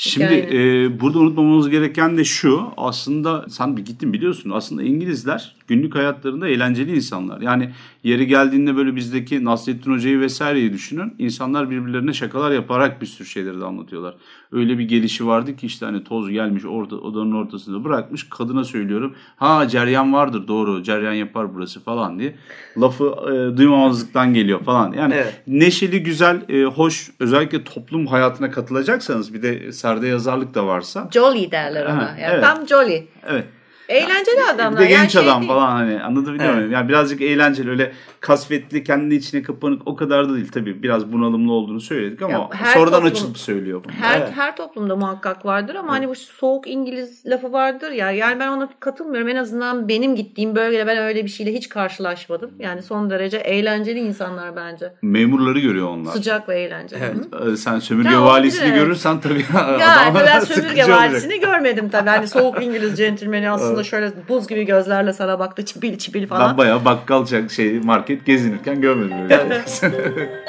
[0.00, 0.94] Şimdi hikayenin.
[0.94, 2.62] e, burada unutmamamız gereken de şu.
[2.76, 4.50] Aslında sen bir gittin biliyorsun.
[4.50, 7.40] Aslında İngilizler günlük hayatlarında eğlenceli insanlar.
[7.40, 7.70] Yani
[8.02, 11.14] yeri geldiğinde böyle bizdeki Nasrettin Hoca'yı vesaireyi düşünün.
[11.18, 14.14] İnsanlar birbirlerine şakalar yaparak bir sürü şeyleri de anlatıyorlar.
[14.52, 18.28] Öyle bir gelişi vardı ki işte hani toz gelmiş orada odanın ortasında bırakmış.
[18.28, 19.14] Kadına söylüyorum.
[19.36, 22.34] Ha ceryan vardır doğru ceryan yapar burası falan diye.
[22.80, 24.92] Lafı e, duymamazlıktan geliyor falan.
[24.92, 25.42] Yani Evet.
[25.46, 31.08] neşeli, güzel, e, hoş özellikle toplum hayatına katılacaksanız bir de serde yazarlık da varsa.
[31.12, 31.96] Jolly derler ona.
[31.96, 32.44] Ha, Yani evet.
[32.44, 33.06] Tam jolly.
[33.26, 33.44] Evet.
[33.88, 34.80] Eğlenceli adamlar.
[34.82, 35.52] Bir de Yani genç şey adam değil.
[35.52, 36.72] falan hani anlatabiliyor muyum?
[36.72, 41.52] Yani birazcık eğlenceli öyle kasvetli kendi içine kapanık o kadar da değil tabii biraz bunalımlı
[41.52, 43.92] olduğunu söyledik ama Ya her sonradan toplum- açılıp söylüyor bunu.
[43.92, 44.30] Her, Evet.
[44.36, 48.10] her toplumda muhakkak vardır ama hani bu soğuk İngiliz lafı vardır ya.
[48.10, 49.28] Yani ben ona katılmıyorum.
[49.28, 52.50] En azından benim gittiğim bölgede ben öyle bir şeyle hiç karşılaşmadım.
[52.58, 54.92] Yani son derece eğlenceli insanlar bence.
[55.02, 56.12] Memurları görüyor onlar.
[56.12, 57.00] Sıcak ve eğlenceli.
[57.04, 57.16] Evet.
[57.46, 57.52] Hı?
[57.52, 58.74] Ee, Sen sömürge Ya, valisini evet.
[58.80, 59.44] görürsen tabii
[59.80, 60.88] Ya ben sömürge olacak.
[61.00, 62.08] valisini görmedim tabii.
[62.10, 63.90] Hani soğuk İngiliz centilmeni aslında Evet.
[63.90, 66.50] şöyle buz gibi gözlerle sana baktı çipil çipil falan.
[66.50, 69.64] Ben bayağı bakkal şey market gezinirken görmedim öyle.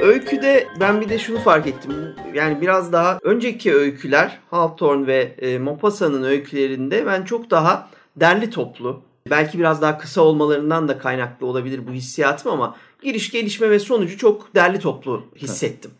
[0.00, 1.92] Öyküde ben bir de şunu fark ettim.
[2.34, 9.02] Yani biraz daha önceki öyküler Hawthorne ve e, Maupassant'ın öykülerinde ben çok daha derli toplu.
[9.30, 14.18] Belki biraz daha kısa olmalarından da kaynaklı olabilir bu hissiyatım ama giriş gelişme ve sonucu
[14.18, 15.90] çok derli toplu hissettim.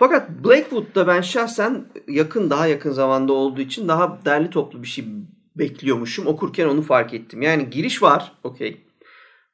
[0.00, 5.04] Fakat Blackwood'da ben şahsen yakın daha yakın zamanda olduğu için daha derli toplu bir şey
[5.56, 6.26] bekliyormuşum.
[6.26, 7.42] Okurken onu fark ettim.
[7.42, 8.80] Yani giriş var okey.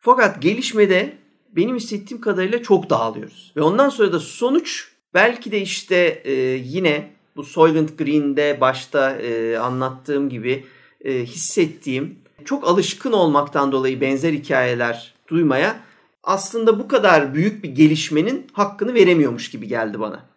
[0.01, 1.17] Fakat gelişmede
[1.57, 3.53] benim hissettiğim kadarıyla çok dağılıyoruz.
[3.57, 6.33] Ve ondan sonra da sonuç belki de işte e,
[6.65, 10.65] yine bu Soylent Green'de başta e, anlattığım gibi
[11.05, 15.77] e, hissettiğim çok alışkın olmaktan dolayı benzer hikayeler duymaya
[16.23, 20.36] aslında bu kadar büyük bir gelişmenin hakkını veremiyormuş gibi geldi bana.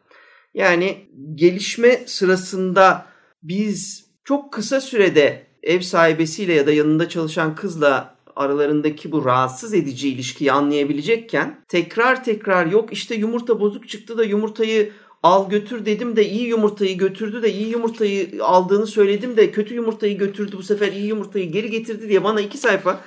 [0.54, 3.06] Yani gelişme sırasında
[3.44, 10.10] biz çok kısa sürede ev sahibesiyle ya da yanında çalışan kızla aralarındaki bu rahatsız edici
[10.10, 14.92] ilişkiyi anlayabilecekken tekrar tekrar yok işte yumurta bozuk çıktı da yumurtayı
[15.24, 20.18] al götür dedim de iyi yumurtayı götürdü de iyi yumurtayı aldığını söyledim de kötü yumurtayı
[20.18, 23.00] götürdü bu sefer iyi yumurtayı geri getirdi diye bana iki sayfa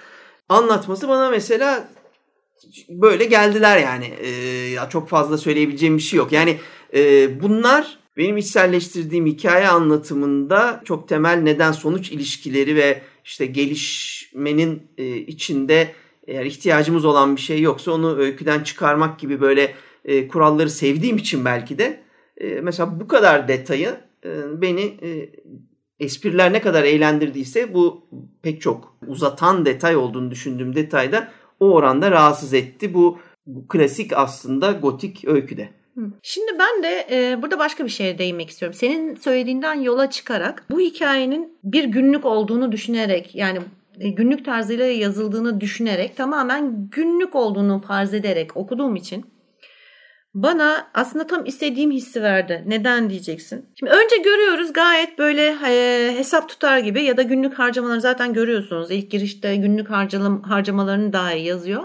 [0.48, 1.88] anlatması bana mesela
[2.88, 4.04] böyle geldiler yani.
[4.04, 6.32] Ee, çok fazla söyleyebileceğim bir şey yok.
[6.32, 6.58] Yani
[6.94, 15.16] e, bunlar benim içselleştirdiğim hikaye anlatımında çok temel neden sonuç ilişkileri ve işte gelişmenin e,
[15.16, 15.92] içinde
[16.26, 19.74] eğer ihtiyacımız olan bir şey yoksa onu öyküden çıkarmak gibi böyle
[20.04, 22.02] e, kuralları sevdiğim için belki de
[22.36, 25.30] e, mesela bu kadar detayı e, beni e,
[26.00, 28.06] espriler ne kadar eğlendirdiyse bu
[28.42, 34.72] pek çok uzatan detay olduğunu düşündüğüm detayda o oranda rahatsız etti bu, bu klasik aslında
[34.72, 35.81] gotik öyküde.
[36.22, 38.78] Şimdi ben de e, burada başka bir şeye değinmek istiyorum.
[38.80, 43.58] Senin söylediğinden yola çıkarak bu hikayenin bir günlük olduğunu düşünerek yani
[44.00, 49.24] e, günlük tarzıyla yazıldığını düşünerek tamamen günlük olduğunu farz ederek okuduğum için
[50.34, 52.64] bana aslında tam istediğim hissi verdi.
[52.66, 53.66] Neden diyeceksin?
[53.78, 58.90] Şimdi önce görüyoruz gayet böyle e, hesap tutar gibi ya da günlük harcamaları zaten görüyorsunuz.
[58.90, 59.90] İlk girişte günlük
[60.42, 61.82] harcamalarını dahi yazıyor.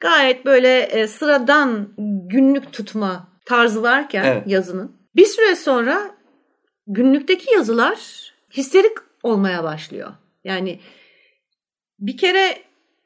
[0.00, 1.88] Gayet böyle e, sıradan
[2.28, 4.42] günlük tutma tarzı varken Evet.
[4.46, 6.10] yazının bir süre sonra
[6.86, 7.98] günlükteki yazılar
[8.56, 10.10] histerik olmaya başlıyor.
[10.44, 10.80] Yani
[11.98, 12.58] bir kere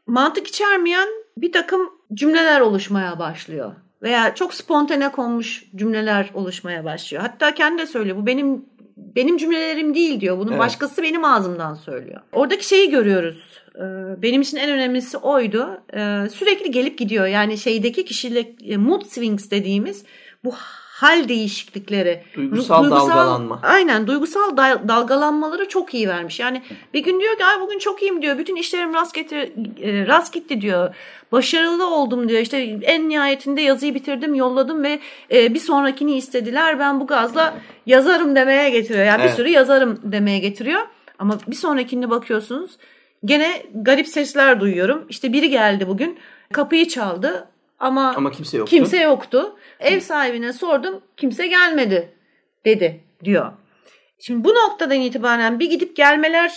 [0.06, 3.74] mantık içermeyen bir takım cümleler oluşmaya başlıyor.
[4.02, 7.22] Veya çok spontane konmuş cümleler oluşmaya başlıyor.
[7.22, 8.66] Hatta kendi de söylüyor bu benim
[9.16, 10.38] benim cümlelerim değil diyor.
[10.38, 10.58] Bunu evet.
[10.58, 12.20] başkası benim ağzımdan söylüyor.
[12.32, 13.62] Oradaki şeyi görüyoruz.
[13.76, 13.80] Ee,
[14.22, 15.82] benim için en önemlisi oydu.
[15.94, 17.26] Ee, sürekli gelip gidiyor.
[17.26, 20.04] Yani şeydeki kişilik e, mood swings dediğimiz
[20.44, 20.54] bu
[21.02, 22.22] hal değişiklikleri.
[22.36, 23.60] Duygusal, duygusal dalgalanma.
[23.62, 24.56] Aynen duygusal
[24.88, 26.40] dalgalanmaları çok iyi vermiş.
[26.40, 26.62] Yani
[26.94, 28.38] bir gün diyor ki Ay bugün çok iyiyim diyor.
[28.38, 30.94] Bütün işlerim rast, getir, e, rast gitti diyor.
[31.32, 32.40] Başarılı oldum diyor.
[32.40, 35.00] İşte en nihayetinde yazıyı bitirdim yolladım ve
[35.32, 36.78] e, bir sonrakini istediler.
[36.78, 37.54] Ben bu gazla
[37.86, 39.04] yazarım demeye getiriyor.
[39.04, 39.30] Yani evet.
[39.30, 40.80] bir sürü yazarım demeye getiriyor.
[41.18, 42.70] Ama bir sonrakini bakıyorsunuz
[43.24, 45.06] gene garip sesler duyuyorum.
[45.08, 46.18] İşte biri geldi bugün
[46.52, 47.48] kapıyı çaldı
[47.82, 48.70] ama, ama kimse yoktu.
[48.70, 49.56] Kimse yoktu.
[49.80, 52.12] Ev sahibine sordum kimse gelmedi
[52.64, 53.52] dedi diyor.
[54.18, 56.52] Şimdi bu noktadan itibaren bir gidip gelmeler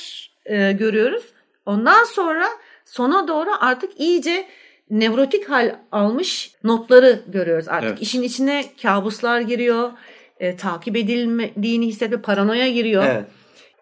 [0.46, 1.24] e, görüyoruz.
[1.66, 2.48] Ondan sonra
[2.86, 4.48] sona doğru artık iyice
[4.90, 7.90] nevrotik hal almış notları görüyoruz artık.
[7.90, 8.02] Evet.
[8.02, 9.92] İşin içine kabuslar giriyor.
[10.40, 13.04] E, takip edildiğini hissetme paranoya giriyor.
[13.06, 13.26] Evet.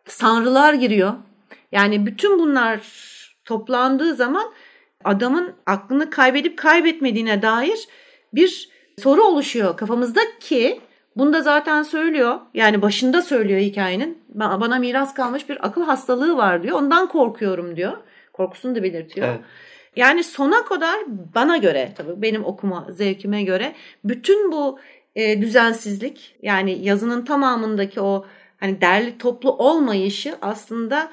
[0.08, 1.14] Sanrılar giriyor.
[1.72, 2.82] Yani bütün bunlar
[3.46, 4.54] toplandığı zaman
[5.04, 7.88] adamın aklını kaybedip kaybetmediğine dair
[8.34, 8.70] bir
[9.02, 10.82] soru oluşuyor kafamızda ki
[11.18, 12.40] bunu da zaten söylüyor.
[12.54, 14.24] Yani başında söylüyor hikayenin.
[14.34, 16.78] Bana miras kalmış bir akıl hastalığı var diyor.
[16.78, 17.98] Ondan korkuyorum diyor.
[18.34, 19.28] Korkusunu da belirtiyor.
[19.28, 19.40] Evet.
[19.96, 20.96] Yani sona kadar
[21.36, 24.80] bana göre tabii benim okuma zevkime göre bütün bu
[25.16, 28.26] e, düzensizlik yani yazının tamamındaki o
[28.60, 31.12] hani derli toplu olmayışı aslında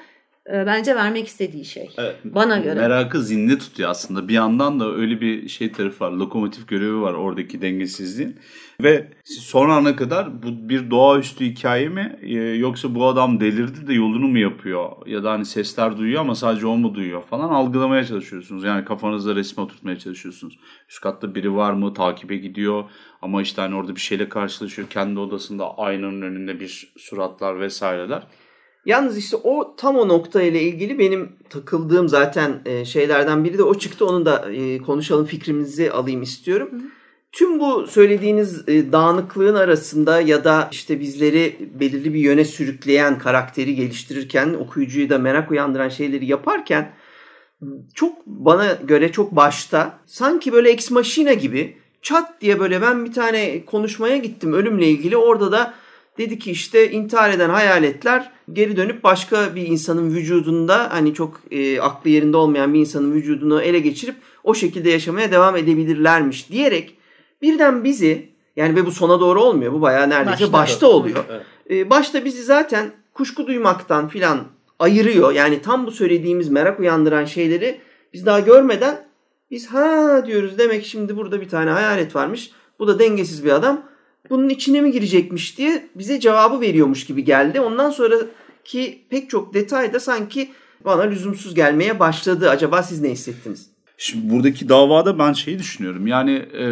[0.49, 1.89] bence vermek istediği şey.
[1.97, 2.79] Evet, Bana göre.
[2.79, 4.27] Merakı zinde tutuyor aslında.
[4.27, 6.11] Bir yandan da öyle bir şey tarafı var.
[6.11, 8.39] Lokomotif görevi var oradaki dengesizliğin.
[8.83, 13.93] Ve son ana kadar bu bir doğaüstü hikaye mi e, yoksa bu adam delirdi de
[13.93, 18.05] yolunu mu yapıyor ya da hani sesler duyuyor ama sadece o mu duyuyor falan algılamaya
[18.05, 18.63] çalışıyorsunuz.
[18.63, 20.59] Yani kafanızda resme oturtmaya çalışıyorsunuz.
[20.89, 22.83] Üst katta biri var mı takibe gidiyor
[23.21, 28.23] ama işte hani orada bir şeyle karşılaşıyor kendi odasında aynanın önünde bir suratlar vesaireler.
[28.85, 33.63] Yalnız işte o tam o nokta ile ilgili benim takıldığım zaten e, şeylerden biri de
[33.63, 34.05] o çıktı.
[34.05, 36.69] Onu da e, konuşalım fikrimizi alayım istiyorum.
[36.71, 36.77] Hı.
[37.31, 43.75] Tüm bu söylediğiniz e, dağınıklığın arasında ya da işte bizleri belirli bir yöne sürükleyen karakteri
[43.75, 46.93] geliştirirken okuyucuyu da merak uyandıran şeyleri yaparken
[47.93, 53.13] çok bana göre çok başta sanki böyle ex machina gibi çat diye böyle ben bir
[53.13, 55.73] tane konuşmaya gittim ölümle ilgili orada da
[56.17, 61.81] Dedi ki işte intihar eden hayaletler geri dönüp başka bir insanın vücudunda hani çok e,
[61.81, 66.97] aklı yerinde olmayan bir insanın vücudunu ele geçirip o şekilde yaşamaya devam edebilirlermiş diyerek
[67.41, 69.73] birden bizi yani ve bu sona doğru olmuyor.
[69.73, 71.23] Bu bayağı neredeyse başta, başta oluyor.
[71.29, 71.45] Evet.
[71.69, 74.39] E, başta bizi zaten kuşku duymaktan filan
[74.79, 75.31] ayırıyor.
[75.31, 77.81] Yani tam bu söylediğimiz merak uyandıran şeyleri
[78.13, 79.07] biz daha görmeden
[79.51, 82.51] biz ha diyoruz demek şimdi burada bir tane hayalet varmış.
[82.79, 83.90] Bu da dengesiz bir adam
[84.29, 87.59] bunun içine mi girecekmiş diye bize cevabı veriyormuş gibi geldi.
[87.59, 90.51] Ondan sonraki pek çok detay da sanki
[90.85, 92.49] bana lüzumsuz gelmeye başladı.
[92.49, 93.71] Acaba siz ne hissettiniz?
[94.03, 96.07] Şimdi buradaki davada ben şeyi düşünüyorum.
[96.07, 96.65] Yani e,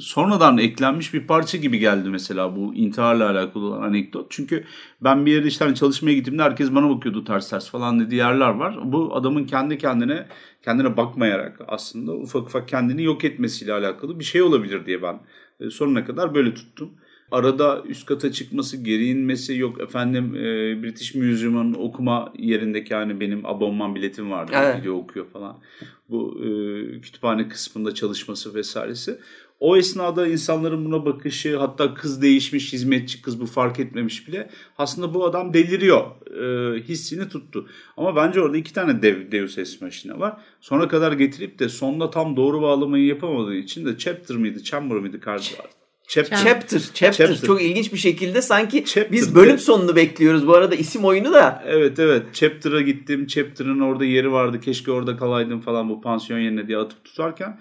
[0.00, 4.26] sonradan eklenmiş bir parça gibi geldi mesela bu intiharla alakalı olan anekdot.
[4.30, 4.64] Çünkü
[5.00, 8.48] ben bir yerde işte hani çalışmaya gittiğimde herkes bana bakıyordu ters ters falan dediği yerler
[8.48, 8.92] var.
[8.92, 10.26] Bu adamın kendi kendine
[10.62, 15.20] kendine bakmayarak aslında ufak ufak kendini yok etmesiyle alakalı bir şey olabilir diye ben
[15.70, 16.90] sonuna kadar böyle tuttum.
[17.30, 23.46] Arada üst kata çıkması, geri inmesi yok efendim e, British Museum'un okuma yerindeki hani benim
[23.46, 24.52] abonman biletim vardı.
[24.54, 24.76] Evet.
[24.76, 25.58] Gidiyor okuyor falan.
[26.10, 29.18] Bu e, kütüphane kısmında çalışması vesairesi.
[29.60, 35.14] O esnada insanların buna bakışı hatta kız değişmiş hizmetçi kız bu fark etmemiş bile aslında
[35.14, 36.04] bu adam deliriyor
[36.40, 37.68] e, hissini tuttu.
[37.96, 40.36] Ama bence orada iki tane dev, Deus Ex Machina var.
[40.60, 45.20] Sona kadar getirip de sonda tam doğru bağlamayı yapamadığı için de Chapter mıydı Chamber mıydı
[45.20, 45.54] karşı
[46.08, 46.36] Chapter.
[46.44, 46.78] Chapter.
[46.94, 47.12] Chapter.
[47.12, 47.46] Chapter.
[47.46, 49.12] Çok ilginç bir şekilde sanki Chapter.
[49.12, 50.46] biz bölüm sonunu bekliyoruz.
[50.46, 51.64] Bu arada isim oyunu da.
[51.66, 52.22] Evet evet.
[52.32, 53.26] Chapter'a gittim.
[53.26, 54.60] Chapter'ın orada yeri vardı.
[54.60, 57.58] Keşke orada kalaydım falan bu pansiyon yerine diye atıp tutarken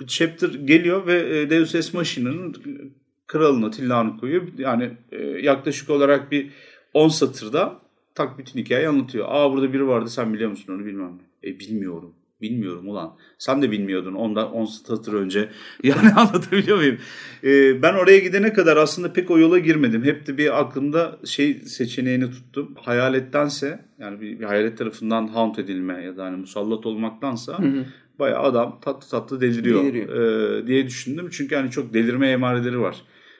[0.00, 2.56] bu chapter geliyor ve e, Deus Ex Machina'nın
[3.26, 4.42] kralını, tillanı koyuyor.
[4.58, 6.50] Yani e, yaklaşık olarak bir
[6.94, 7.80] 10 satırda
[8.14, 9.26] tak bütün hikayeyi anlatıyor.
[9.28, 11.12] Aa burada biri vardı sen biliyor musun onu bilmem.
[11.44, 12.14] E bilmiyorum.
[12.40, 13.16] Bilmiyorum ulan.
[13.38, 15.48] Sen de bilmiyordun ondan 10 satır önce.
[15.82, 16.98] Yani anlatabiliyor muyum?
[17.44, 20.04] Ee, ben oraya gidene kadar aslında pek o yola girmedim.
[20.04, 22.74] Hep de bir aklımda şey seçeneğini tuttum.
[22.80, 27.84] Hayalettense yani bir, bir hayalet tarafından haunt edilme ya da hani musallat olmaktansa hı hı
[28.18, 30.62] bayağı adam tatlı tatlı deliriyor, deliriyor.
[30.62, 31.28] E, diye düşündüm.
[31.32, 32.96] Çünkü hani çok delirme emareleri var.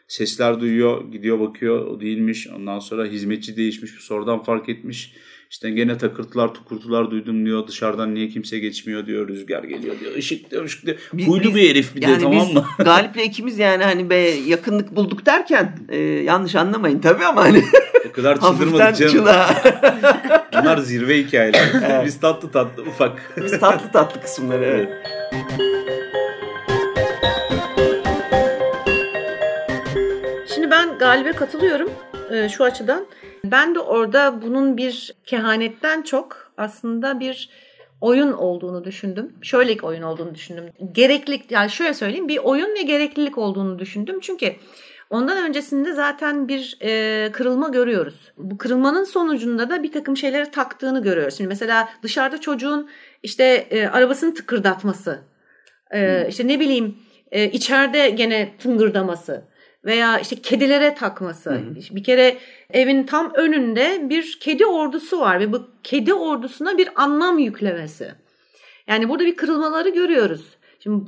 [0.09, 2.49] Sesler duyuyor, gidiyor bakıyor o değilmiş.
[2.57, 5.13] Ondan sonra hizmetçi değişmiş, sonradan fark etmiş.
[5.51, 7.67] İşte gene takırtılar, tukurtular duydum diyor.
[7.67, 9.29] Dışarıdan niye kimse geçmiyor diyor.
[9.29, 10.15] Rüzgar geliyor diyor.
[10.17, 10.97] Işık diyor, ışık diyor.
[11.13, 12.65] Biz- Huylu bir herif bir de Yani tamam biz mı?
[12.79, 17.63] Galip'le ikimiz yani hani be yakınlık bulduk derken e, yanlış anlamayın tabii ama hani
[18.11, 19.13] O kadar çıldırmadık canım.
[19.13, 19.49] çıla.
[20.53, 22.05] Bunlar zirve hikayeler.
[22.05, 23.33] Biz tatlı tatlı ufak.
[23.37, 24.89] Biz tatlı tatlı kısımları evet.
[30.55, 31.91] Şimdi ben Galip'e katılıyorum
[32.31, 33.07] e, şu açıdan.
[33.45, 37.51] Ben de orada bunun bir kehanetten çok aslında bir
[38.01, 39.33] oyun olduğunu düşündüm.
[39.43, 40.65] Şöyle oyun olduğunu düşündüm.
[40.93, 44.19] Gereklilik yani şöyle söyleyeyim bir oyun ve gereklilik olduğunu düşündüm.
[44.21, 44.53] Çünkü
[45.11, 48.33] ondan öncesinde zaten bir e, kırılma görüyoruz.
[48.37, 51.37] Bu kırılmanın sonucunda da bir takım şeyleri taktığını görüyoruz.
[51.37, 52.91] Şimdi mesela dışarıda çocuğun
[53.23, 55.21] işte e, arabasını tıkırdatması,
[55.91, 56.97] e, işte ne bileyim
[57.31, 59.45] e, içeride gene tıngırdaması
[59.85, 61.61] veya işte kedilere takması.
[61.91, 62.39] Bir kere
[62.71, 68.13] evin tam önünde bir kedi ordusu var ve bu kedi ordusuna bir anlam yüklemesi.
[68.87, 70.57] Yani burada bir kırılmaları görüyoruz.
[70.79, 71.05] Şimdi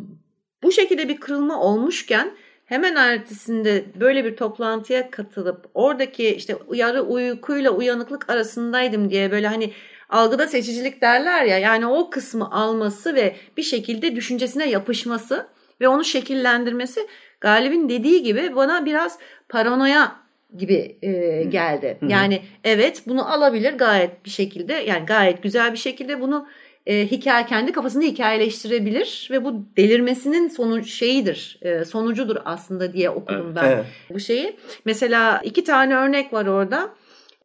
[0.62, 2.30] bu şekilde bir kırılma olmuşken
[2.68, 9.72] hemen ertesinde böyle bir toplantıya katılıp oradaki işte yarı uykuyla uyanıklık arasındaydım diye böyle hani
[10.08, 15.46] algıda seçicilik derler ya yani o kısmı alması ve bir şekilde düşüncesine yapışması
[15.80, 17.06] ve onu şekillendirmesi
[17.40, 20.16] Galip'in dediği gibi bana biraz paranoya
[20.56, 21.98] gibi e, geldi.
[22.08, 26.48] Yani evet bunu alabilir gayet bir şekilde yani gayet güzel bir şekilde bunu
[26.88, 33.52] e, hikaye kendi kafasında hikayeleştirebilir ve bu delirmesinin sonu şeyidir e, sonucudur aslında diye okudum
[33.56, 33.84] ben Evet.
[34.10, 34.56] bu şeyi.
[34.84, 36.90] Mesela iki tane örnek var orada.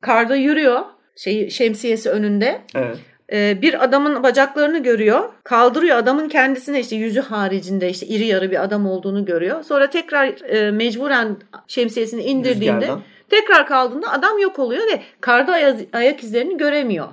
[0.02, 0.82] Karda yürüyor
[1.16, 2.62] şey şemsiyesi önünde.
[2.76, 2.98] Evet.
[3.32, 5.30] Ee, bir adamın bacaklarını görüyor.
[5.44, 9.64] Kaldırıyor adamın kendisine işte yüzü haricinde işte iri yarı bir adam olduğunu görüyor.
[9.64, 13.02] Sonra tekrar e, mecburen şemsiyesini indirdiğinde Rüzgardan.
[13.30, 17.08] tekrar kaldığında adam yok oluyor ve karda aya- ayak izlerini göremiyor.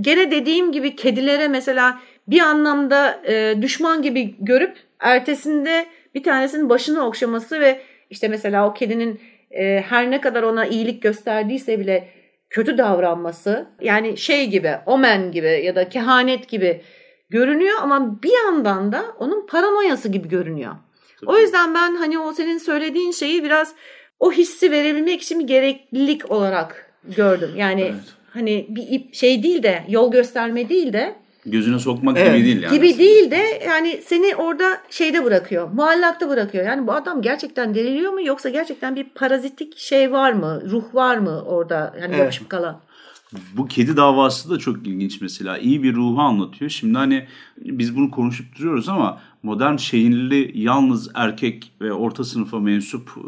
[0.00, 7.06] Gene dediğim gibi kedilere mesela bir anlamda e, düşman gibi görüp ertesinde bir tanesinin başını
[7.06, 12.08] okşaması ve işte mesela o kedinin e, her ne kadar ona iyilik gösterdiyse bile
[12.50, 16.80] kötü davranması yani şey gibi omen gibi ya da kehanet gibi
[17.30, 20.74] görünüyor ama bir yandan da onun paranoyası gibi görünüyor.
[21.26, 23.74] O yüzden ben hani o senin söylediğin şeyi biraz
[24.20, 27.50] o hissi verebilmek için bir gereklilik olarak gördüm.
[27.56, 28.17] Yani Evet.
[28.38, 31.14] Hani bir ip şey değil de yol gösterme değil de
[31.46, 32.34] Gözüne sokmak Evet.
[32.36, 32.74] gibi değil yani.
[32.76, 35.68] gibi değil de yani seni orada şeyde bırakıyor.
[35.72, 36.66] Muallakta bırakıyor.
[36.66, 40.62] Yani bu adam gerçekten deliriyor mu yoksa gerçekten bir parazitik şey var mı?
[40.70, 42.18] Ruh var mı orada yani Evet.
[42.18, 42.80] yapışıp kalan?
[43.56, 45.58] Bu kedi davası da çok ilginç mesela.
[45.58, 46.70] İyi bir ruhu anlatıyor.
[46.70, 53.08] Şimdi hani biz bunu konuşup duruyoruz ama modern şehirli yalnız erkek ve orta sınıfa mensup
[53.08, 53.22] e,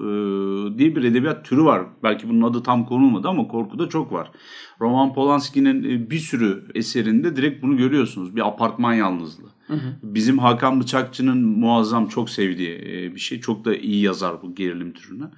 [0.79, 1.83] diye bir edebiyat türü var.
[2.03, 4.31] Belki bunun adı tam konulmadı ama korkuda çok var.
[4.81, 8.37] Roman Polanski'nin e, bir sürü eserinde direkt bunu görüyorsunuz.
[8.37, 9.51] Bir apartman yalnızlığı.
[10.03, 13.41] Bizim Hakan Bıçakçı'nın muazzam çok sevdiği e, bir şey.
[13.41, 15.31] Çok da iyi yazar bu gerilim türünü.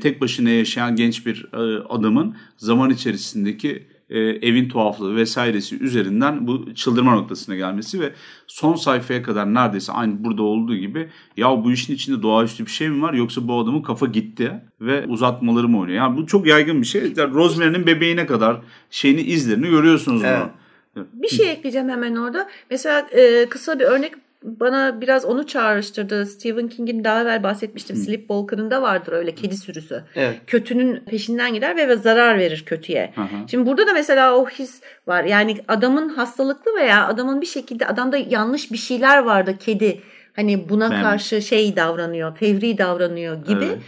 [0.00, 6.74] Tek başına yaşayan genç bir e, adamın zaman içerisindeki e, evin tuhaflığı vesairesi üzerinden bu
[6.74, 8.12] çıldırma noktasına gelmesi ve
[8.46, 12.88] son sayfaya kadar neredeyse aynı burada olduğu gibi ya bu işin içinde doğaüstü bir şey
[12.88, 15.98] mi var yoksa bu adamın kafa gitti ve uzatmaları mı oynuyor?
[15.98, 17.12] Yani bu çok yaygın bir şey.
[17.16, 20.38] Yani Rosemary'nin bebeğine kadar şeyini izlerini görüyorsunuz Evet.
[20.40, 21.06] bunu.
[21.12, 22.48] Bir şey ekleyeceğim hemen orada.
[22.70, 24.12] Mesela e, kısa bir örnek
[24.42, 26.26] bana biraz onu çağrıştırdı.
[26.26, 27.96] Stephen King'in daha evvel bahsetmiştim.
[27.96, 30.04] Sleepwalker'ın da vardır öyle kedi sürüsü.
[30.16, 30.38] Evet.
[30.46, 33.12] Kötünün peşinden gider ve, ve zarar verir kötüye.
[33.14, 33.22] Hı.
[33.50, 35.24] Şimdi burada da mesela o his var.
[35.24, 40.00] Yani adamın hastalıklı veya adamın bir şekilde adamda yanlış bir şeyler vardı kedi.
[40.36, 43.64] Hani buna Ben- karşı şey davranıyor, fevri davranıyor gibi.
[43.64, 43.78] Evet.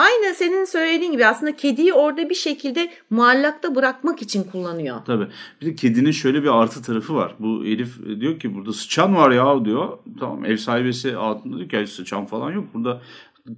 [0.00, 4.96] Aynı senin söylediğin gibi aslında kediyi orada bir şekilde muallakta bırakmak için kullanıyor.
[5.06, 5.26] Tabii.
[5.60, 7.34] Bir de kedinin şöyle bir artı tarafı var.
[7.38, 9.98] Bu Elif e, diyor ki burada sıçan var ya diyor.
[10.20, 12.64] Tamam ev sahibesi altında diyor ki "Ay, sıçan falan yok.
[12.74, 13.00] Burada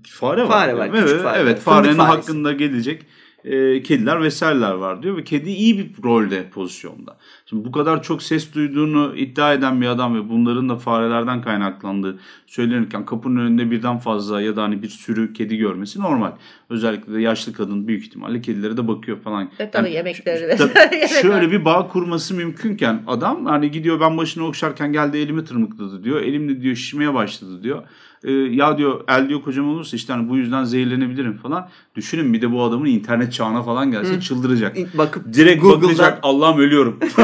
[0.09, 0.48] fare var.
[0.48, 1.38] Fare var, Evet, küçük fare.
[1.40, 3.07] Evet farenin hakkında gelecek
[3.44, 5.16] e, kediler vesaireler var diyor.
[5.16, 7.16] Ve kedi iyi bir rolde pozisyonda.
[7.46, 12.18] Şimdi bu kadar çok ses duyduğunu iddia eden bir adam ve bunların da farelerden kaynaklandığı
[12.46, 16.33] söylenirken kapının önünde birden fazla ya da hani bir sürü kedi görmesi normal.
[16.71, 19.50] Özellikle de yaşlı kadın büyük ihtimalle kedilere de bakıyor falan.
[19.60, 24.19] Ve tabii Yani yemekleri Tabii yemek şöyle bir bağ kurması mümkünken adam hani gidiyor ben
[24.19, 26.21] başını okşarken geldi elimi tırmıkladı diyor.
[26.23, 27.83] Elimde diyor şişmeye başladı diyor.
[28.25, 31.68] Ee, ya diyor el diyor kocaman olursa işte hani bu yüzden zehirlenebilirim falan.
[31.96, 34.79] Düşünün bir de bu adamın internet çağına falan gelse çıldıracak.
[34.79, 36.98] İlk bakıp Direkt Google'dan bakacak Allah'ım ölüyorum.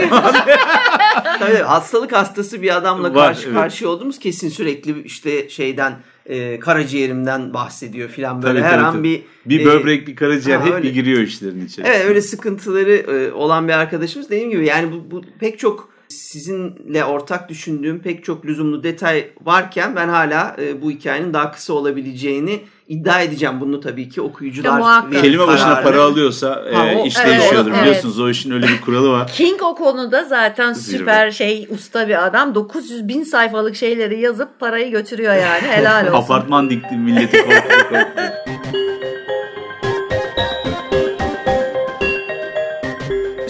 [1.38, 3.56] Tabii hastalık hastası bir adamla Var, karşı evet.
[3.56, 8.92] karşıya olduğumuz kesin sürekli işte şeyden e, karaciğerimden bahsediyor filan böyle Tabii, her tabii, an
[8.92, 9.04] tabii.
[9.04, 9.22] bir
[9.58, 10.88] Bir e, böbrek bir karaciğer ha, hep öyle.
[10.88, 11.88] bir giriyor işlerin içerisine.
[11.88, 17.04] Evet öyle sıkıntıları e, olan bir arkadaşımız dediğim gibi yani bu, bu pek çok sizinle
[17.04, 22.60] ortak düşündüğüm pek çok lüzumlu detay varken ben hala e, bu hikayenin daha kısa olabileceğini
[22.88, 23.60] iddia edeceğim.
[23.60, 27.70] Bunu tabii ki okuyucular verir Kelime başına para alıyorsa Ha, e, o- iş evet, değişiyordur
[27.70, 27.80] evet.
[27.82, 28.20] biliyorsunuz.
[28.20, 29.32] O işin öyle bir kuralı var.
[29.36, 30.98] King o konuda zaten Zirve.
[30.98, 32.54] süper şey usta bir adam.
[32.54, 35.62] 900 bin sayfalık şeyleri yazıp parayı götürüyor yani.
[35.68, 36.14] Helal olsun.
[36.18, 38.02] Apartman dikti milleti korkutuyor.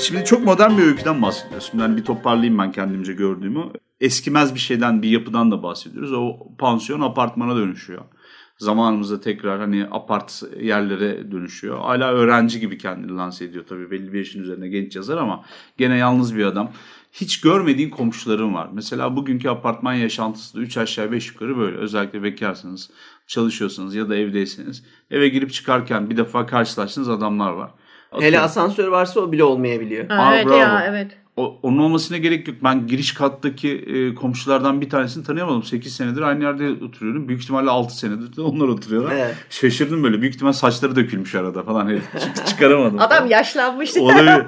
[0.09, 1.69] Şimdi çok modern bir öyküden bahsediyoruz.
[1.71, 3.65] Şimdi hani bir toparlayayım ben kendimce gördüğümü.
[4.01, 6.13] Eskimez bir şeyden, bir yapıdan da bahsediyoruz.
[6.13, 8.03] O pansiyon apartmana dönüşüyor.
[8.59, 11.79] Zamanımızda tekrar hani apart yerlere dönüşüyor.
[11.79, 13.91] Hala öğrenci gibi kendini lanse ediyor tabii.
[13.91, 15.45] Belli bir yaşın üzerine genç yazar ama
[15.79, 16.73] gene yalnız bir adam.
[17.13, 18.69] Hiç görmediğin komşuların var.
[18.73, 21.77] Mesela bugünkü apartman yaşantısı da 3 aşağı 5 yukarı böyle.
[21.77, 22.91] Özellikle bekarsınız,
[23.27, 24.85] çalışıyorsunuz ya da evdeyseniz.
[25.11, 27.71] Eve girip çıkarken bir defa karşılaştığınız adamlar var.
[28.13, 30.09] Hele Atıyorum- asansör varsa o bile olmayabiliyor.
[30.09, 30.57] Ha, Aa, evet bravo.
[30.59, 31.11] ya evet.
[31.37, 32.57] o, onun olmasına gerek yok.
[32.65, 35.63] Ben giriş kattaki e, komşulardan bir tanesini tanıyamadım.
[35.63, 37.29] 8 senedir aynı yerde oturuyorum.
[37.29, 39.13] Büyük ihtimalle 6 senedir de onlar oturuyorlar.
[39.17, 39.35] Evet.
[39.51, 40.21] Şaşırdım böyle.
[40.21, 41.87] Büyük ihtimal saçları dökülmüş arada falan.
[41.87, 42.99] Hani çık- çıkaramadım.
[43.01, 43.97] Adam yaşlanmış.
[44.01, 44.43] Olabilir.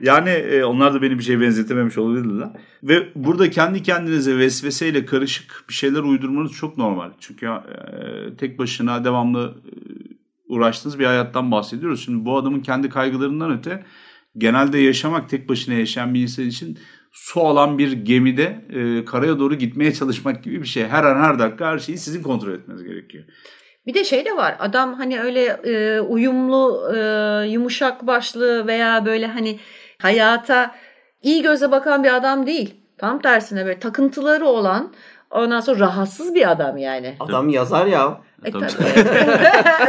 [0.00, 2.48] Yani e, onlar da beni bir şeye benzetememiş olabilirler.
[2.82, 7.10] Ve burada kendi kendinize vesveseyle karışık bir şeyler uydurmanız çok normal.
[7.20, 9.70] Çünkü e, tek başına devamlı e,
[10.48, 12.04] uğraştığınız bir hayattan bahsediyoruz.
[12.04, 13.84] Şimdi bu adamın kendi kaygılarından öte
[14.38, 16.78] genelde yaşamak tek başına yaşayan bir insan için
[17.12, 20.84] su alan bir gemide e, karaya doğru gitmeye çalışmak gibi bir şey.
[20.84, 23.24] Her an her dakika her şeyi sizin kontrol etmeniz gerekiyor.
[23.86, 24.56] Bir de şey de var.
[24.58, 26.98] Adam hani öyle e, uyumlu, e,
[27.48, 29.58] yumuşak başlı veya böyle hani
[30.02, 30.74] hayata
[31.22, 32.74] iyi göze bakan bir adam değil.
[32.98, 34.92] Tam tersine böyle takıntıları olan
[35.30, 37.16] ondan sonra rahatsız bir adam yani.
[37.20, 38.20] Adam yazar ya.
[38.44, 38.66] E, Tabii.
[38.66, 39.08] tabii.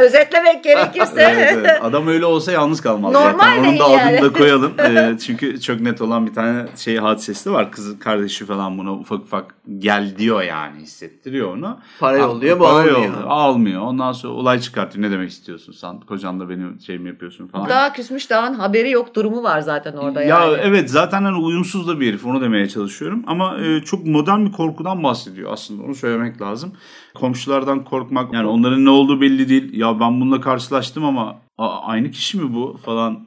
[0.04, 1.22] Özetlemek gerekirse.
[1.34, 1.78] Evet, evet.
[1.82, 3.64] Adam öyle olsa yalnız kalmaz Normal zaten.
[3.64, 4.22] Onun da adını yani.
[4.22, 4.72] da koyalım.
[4.78, 7.72] Ee, çünkü çok net olan bir tane şey hadisesi de var.
[7.72, 11.78] Kızı kardeşi falan buna ufak ufak gel diyor yani hissettiriyor onu.
[12.00, 12.96] Para yolluyor bu Para almıyor.
[12.96, 13.82] yolluyor, Almıyor.
[13.82, 15.06] Ondan sonra olay çıkartıyor.
[15.06, 16.00] Ne demek istiyorsun sen?
[16.00, 17.68] Kocanla benim şey mi yapıyorsun falan.
[17.68, 20.58] Daha küsmüş dağın haberi yok durumu var zaten orada ya yani.
[20.62, 24.52] evet zaten hani uyumsuz da bir herif onu demeye çalışıyorum ama e, çok modern bir
[24.52, 26.72] korkudan bahsediyor aslında onu söylemek lazım.
[27.16, 29.78] Komşulardan korkmak yani onların ne olduğu belli değil.
[29.78, 33.26] Ya ben bununla karşılaştım ama aynı kişi mi bu falan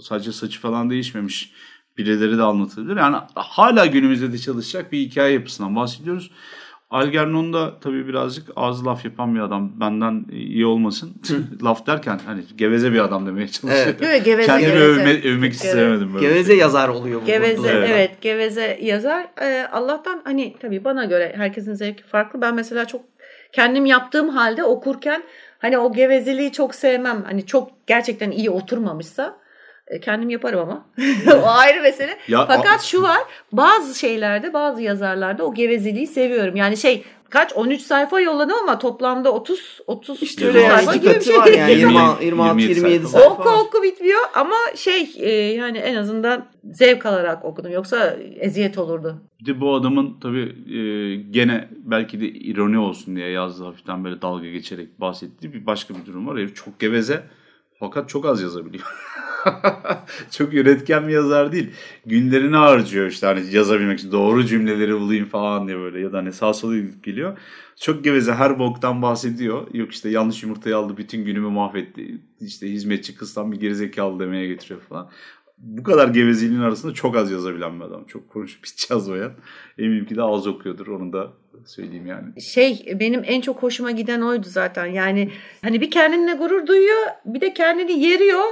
[0.00, 1.52] sadece saçı falan değişmemiş.
[1.98, 2.96] Birileri de anlatılabilir.
[2.96, 6.30] Yani hala günümüzde de çalışacak bir hikaye yapısından bahsediyoruz.
[6.90, 9.80] Algernon da tabii birazcık ağzı laf yapan bir adam.
[9.80, 11.12] Benden iyi olmasın.
[11.62, 13.92] laf derken hani geveze bir adam demeye çalışıyorum.
[13.92, 14.00] Evet.
[14.00, 14.24] Değil mi?
[14.24, 14.84] Geveze, Kendimi geveze.
[14.84, 15.68] övme, övmek Geveze.
[15.68, 16.14] istemedim.
[16.14, 16.26] Böyle.
[16.28, 17.26] Geveze yazar oluyor bu.
[17.26, 17.70] Geveze burada.
[17.72, 17.90] evet.
[17.90, 18.20] Evet.
[18.22, 19.26] geveze yazar.
[19.42, 22.40] Ee, Allah'tan hani tabii bana göre herkesin zevki farklı.
[22.40, 23.00] Ben mesela çok
[23.54, 25.22] kendim yaptığım halde okurken
[25.58, 27.24] hani o gevezeliği çok sevmem.
[27.24, 29.36] Hani çok gerçekten iyi oturmamışsa
[29.86, 30.86] e, kendim yaparım ama.
[31.42, 32.18] o ayrı mesele.
[32.28, 33.20] Ya, Fakat şu var
[33.52, 36.56] bazı şeylerde bazı yazarlarda o gevezeliği seviyorum.
[36.56, 41.14] Yani şey kaç 13 sayfa yolladım ama toplamda 30 30 İşte öyle yani, sayfa gibi
[41.14, 41.38] bir şey.
[41.38, 43.30] var yani 20, 26 26 27 27 sayfa.
[43.30, 47.72] Oku oku bitmiyor ama şey e, yani en azından zevk alarak okudum.
[47.72, 49.22] Yoksa eziyet olurdu.
[49.40, 50.80] Bir de bu adamın tabii e,
[51.30, 56.06] gene belki de ironi olsun diye yazdığı hafiften böyle dalga geçerek bahsettiği bir başka bir
[56.06, 56.38] durum var.
[56.38, 57.22] Herif çok geveze
[57.80, 58.84] fakat çok az yazabiliyor.
[60.30, 61.70] çok üretken bir yazar değil.
[62.06, 66.32] Günlerini harcıyor işte hani yazabilmek için doğru cümleleri bulayım falan diye böyle ya da hani
[66.32, 67.38] sağ sola geliyor.
[67.80, 69.74] Çok geveze her boktan bahsediyor.
[69.74, 72.20] Yok işte yanlış yumurtayı aldı bütün günümü mahvetti.
[72.40, 75.10] İşte hizmetçi kızdan bir gerizekalı demeye getiriyor falan.
[75.58, 78.04] Bu kadar gevezeliğin arasında çok az yazabilen bir adam.
[78.04, 79.32] Çok konuşup hiç yazmayan.
[79.78, 80.86] Eminim ki de az okuyordur.
[80.86, 81.32] Onu da
[81.66, 82.42] söyleyeyim yani.
[82.42, 84.86] Şey benim en çok hoşuma giden oydu zaten.
[84.86, 85.30] Yani
[85.62, 88.44] hani bir kendine gurur duyuyor bir de kendini yeriyor.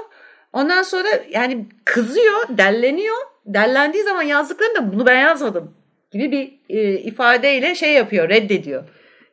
[0.53, 3.17] Ondan sonra yani kızıyor, delleniyor.
[3.47, 5.71] Dellendiği zaman yazdıklarında bunu ben yazmadım
[6.13, 8.85] gibi bir e, ifadeyle şey yapıyor, reddediyor.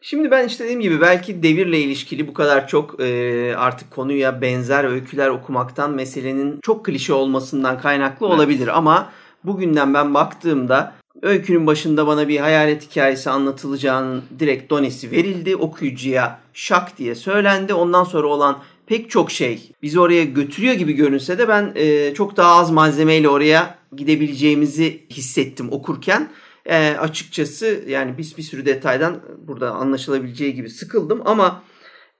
[0.01, 4.83] Şimdi ben işte dediğim gibi belki devirle ilişkili bu kadar çok e, artık konuya benzer
[4.83, 8.35] öyküler okumaktan meselenin çok klişe olmasından kaynaklı Evet.
[8.35, 8.67] olabilir.
[8.67, 9.09] Ama
[9.43, 15.55] bugünden ben baktığımda öykünün başında bana bir hayalet hikayesi anlatılacağının direkt donesi verildi.
[15.55, 17.73] Okuyucuya şak diye söylendi.
[17.73, 18.57] Ondan sonra olan
[18.89, 23.29] pek çok şey bizi oraya götürüyor gibi görünse de ben e, çok daha az malzemeyle
[23.29, 26.29] oraya gidebileceğimizi hissettim okurken.
[26.65, 31.63] E, açıkçası yani bir, bir sürü detaydan burada anlaşılabileceği gibi sıkıldım ama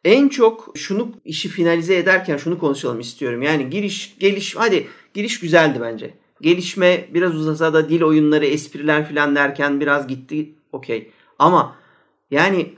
[0.06, 3.42] en çok şunu işi finalize ederken şunu konuşalım istiyorum.
[3.42, 6.14] Yani giriş geliş hadi giriş güzeldi bence.
[6.42, 11.12] Gelişme biraz uzasa da dil oyunları espriler falan derken biraz gitti okey.
[11.40, 11.76] Ama
[12.32, 12.74] yani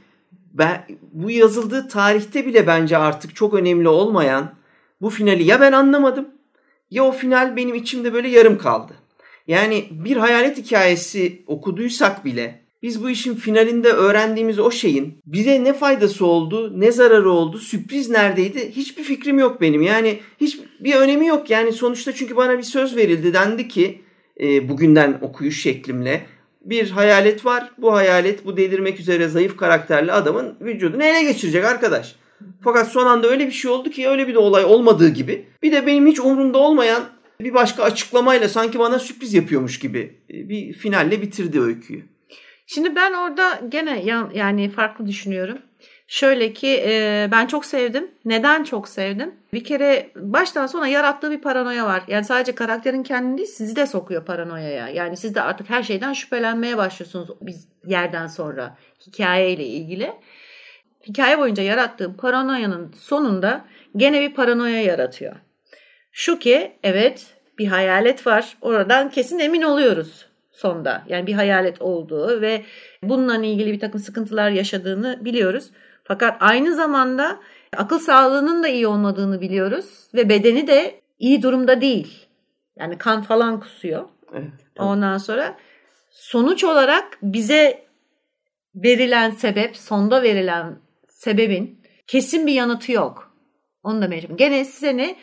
[0.54, 4.54] ben bu yazıldığı tarihte bile bence artık çok önemli olmayan
[5.02, 6.28] bu finali ya ben anlamadım
[6.92, 8.94] ya o final benim içimde böyle yarım kaldı.
[9.48, 15.74] Yani bir hayalet hikayesi okuduysak bile biz bu işin finalinde öğrendiğimiz o şeyin bize ne
[15.74, 19.82] faydası oldu, ne zararı oldu, sürpriz neredeydi hiçbir fikrim yok benim.
[19.82, 21.50] Yani hiç bir önemi yok.
[21.50, 23.34] Yani sonuçta çünkü bana bir söz verildi.
[23.34, 24.02] Dendi ki
[24.42, 26.26] e, bugünden okuyuş şeklimle
[26.66, 27.72] bir hayalet var.
[27.78, 32.16] Bu hayalet bu delirmek üzere zayıf karakterli adamın vücudunu ele geçirecek arkadaş.
[32.64, 35.46] Fakat son anda öyle bir şey oldu ki öyle bir de olay olmadığı gibi.
[35.64, 37.04] Bir de benim hiç umurumda olmayan
[37.40, 42.04] bir başka açıklamayla sanki bana sürpriz yapıyormuş gibi e, bir finalle bitirdi öyküyü.
[42.68, 44.04] Şimdi ben orada gene
[44.34, 45.58] yani farklı düşünüyorum.
[46.12, 48.12] Şöyle ki e, ben çok sevdim.
[48.26, 49.36] Neden çok sevdim?
[49.54, 52.04] Bir kere baştan sona yarattığı bir paranoya var.
[52.08, 54.90] Yani sadece karakterin kendini değil sizi de sokuyor paranoyaya.
[54.90, 60.14] Yani siz de artık her şeyden şüphelenmeye başlıyorsunuz biz yerden sonra hikayeyle ilgili.
[61.08, 65.36] Hikaye boyunca yarattığı paranoyanın sonunda gene bir paranoya yaratıyor.
[66.12, 67.26] Şu ki evet
[67.60, 68.58] bir hayalet var.
[68.62, 71.04] Oradan kesin emin oluyoruz sonda.
[71.08, 72.66] Yani bir hayalet olduğu ve
[73.04, 75.72] bununla ilgili bir takım sıkıntılar yaşadığını biliyoruz.
[76.12, 77.40] Fakat aynı zamanda
[77.78, 82.28] akıl sağlığının da iyi olmadığını biliyoruz ve bedeni de iyi durumda değil.
[82.76, 84.06] Yani kan falan kusuyor.
[84.34, 84.50] Evet,
[84.80, 85.58] Ondan sonra
[86.10, 87.86] sonuç olarak bize
[88.76, 93.36] verilen sebep, sonda verilen sebebin kesin bir yanıtı yok.
[93.84, 94.38] Onu da mecbur.
[94.38, 95.16] Gene seni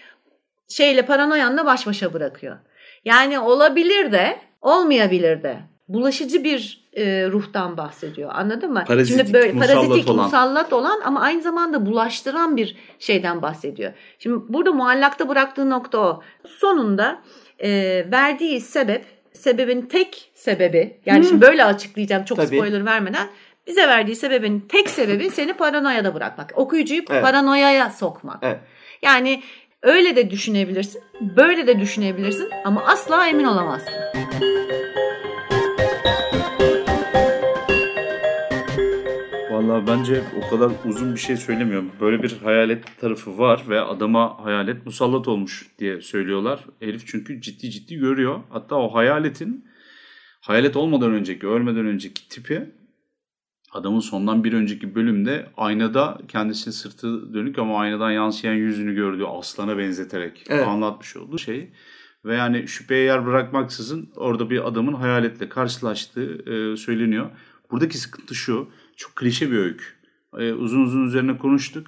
[0.68, 2.56] şeyle paranoyanla baş başa bırakıyor.
[3.04, 5.58] Yani olabilir de olmayabilir de.
[5.88, 8.30] Bulaşıcı bir e, ruhtan bahsediyor.
[8.34, 8.84] Anladın mı?
[8.86, 10.24] Parazitik, Şimdi böyle parazitik, olan.
[10.24, 13.92] musallat olan ama aynı zamanda bulaştıran bir şeyden bahsediyor.
[14.18, 16.22] Şimdi burada muallakta bıraktığı nokta o.
[16.46, 17.22] Sonunda
[17.58, 17.70] e,
[18.12, 21.24] verdiği sebep, sebebin tek sebebi, yani hmm.
[21.24, 22.56] şimdi böyle açıklayacağım çok Tabii.
[22.56, 23.28] spoiler vermeden.
[23.66, 26.52] Bize verdiği sebebin tek sebebi seni paranoyada bırakmak.
[26.56, 27.22] Okuyucuyu evet.
[27.22, 28.38] paranoyaya sokmak.
[28.42, 28.58] Evet.
[29.02, 29.42] Yani
[29.82, 33.94] öyle de düşünebilirsin, böyle de düşünebilirsin ama asla emin olamazsın.
[39.78, 41.90] Valla bence o kadar uzun bir şey söylemiyorum.
[42.00, 46.64] Böyle bir hayalet tarafı var ve adama hayalet musallat olmuş diye söylüyorlar.
[46.80, 48.40] Elif çünkü ciddi ciddi görüyor.
[48.50, 49.64] Hatta o hayaletin
[50.40, 52.70] hayalet olmadan önceki, ölmeden önceki tipi
[53.72, 59.78] adamın sondan bir önceki bölümde aynada kendisi sırtı dönük ama aynadan yansıyan yüzünü gördüğü aslana
[59.78, 60.66] benzeterek evet.
[60.66, 61.70] anlatmış olduğu şey.
[62.24, 67.30] Ve yani şüpheye yer bırakmaksızın orada bir adamın hayaletle karşılaştığı e, söyleniyor.
[67.70, 68.68] Buradaki sıkıntı şu
[68.98, 69.84] çok klişe bir öykü.
[70.38, 71.86] Ee, uzun uzun üzerine konuştuk.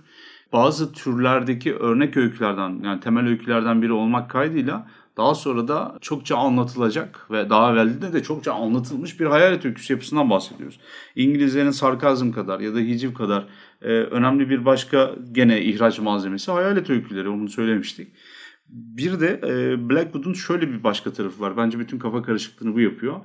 [0.52, 4.86] Bazı türlerdeki örnek öykülerden yani temel öykülerden biri olmak kaydıyla
[5.16, 10.30] daha sonra da çokça anlatılacak ve daha evvelde de çokça anlatılmış bir hayalet öyküsü yapısından
[10.30, 10.80] bahsediyoruz.
[11.16, 13.46] İngilizlerin sarkazm kadar ya da hiciv kadar
[13.82, 18.12] e, önemli bir başka gene ihraç malzemesi hayalet öyküleri onu söylemiştik.
[18.68, 21.56] Bir de e, Blackwood'un şöyle bir başka tarafı var.
[21.56, 23.20] Bence bütün kafa karışıklığını bu yapıyor.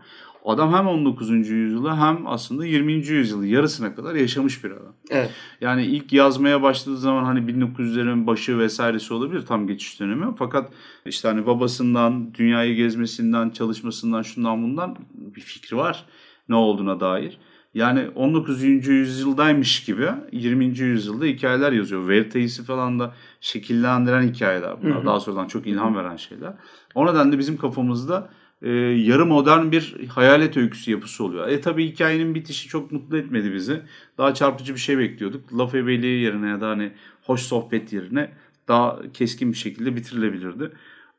[0.45, 1.29] Adam hem 19.
[1.49, 2.93] yüzyılı hem aslında 20.
[2.93, 4.93] yüzyılı yarısına kadar yaşamış bir adam.
[5.09, 5.31] Evet.
[5.61, 10.25] Yani ilk yazmaya başladığı zaman hani 1900'lerin başı vesairesi olabilir tam geçiş dönemi.
[10.37, 10.71] Fakat
[11.05, 16.05] işte hani babasından, dünyayı gezmesinden, çalışmasından, şundan bundan bir fikri var
[16.49, 17.37] ne olduğuna dair.
[17.73, 18.63] Yani 19.
[18.63, 20.65] yüzyıldaymış gibi 20.
[20.65, 22.07] yüzyılda hikayeler yazıyor.
[22.07, 24.95] Verita'yı falan da şekillendiren hikayeler bunlar.
[24.95, 25.05] Hı hı.
[25.05, 26.53] Daha sonradan çok ilham veren şeyler.
[26.95, 28.29] O nedenle bizim kafamızda
[28.61, 31.47] e, yarı modern bir hayalet öyküsü yapısı oluyor.
[31.47, 33.81] E tabi hikayenin bitişi çok mutlu etmedi bizi.
[34.17, 35.57] Daha çarpıcı bir şey bekliyorduk.
[35.57, 36.91] Laf ebeliği yerine ya da hani
[37.21, 38.31] hoş sohbet yerine
[38.67, 40.71] daha keskin bir şekilde bitirilebilirdi.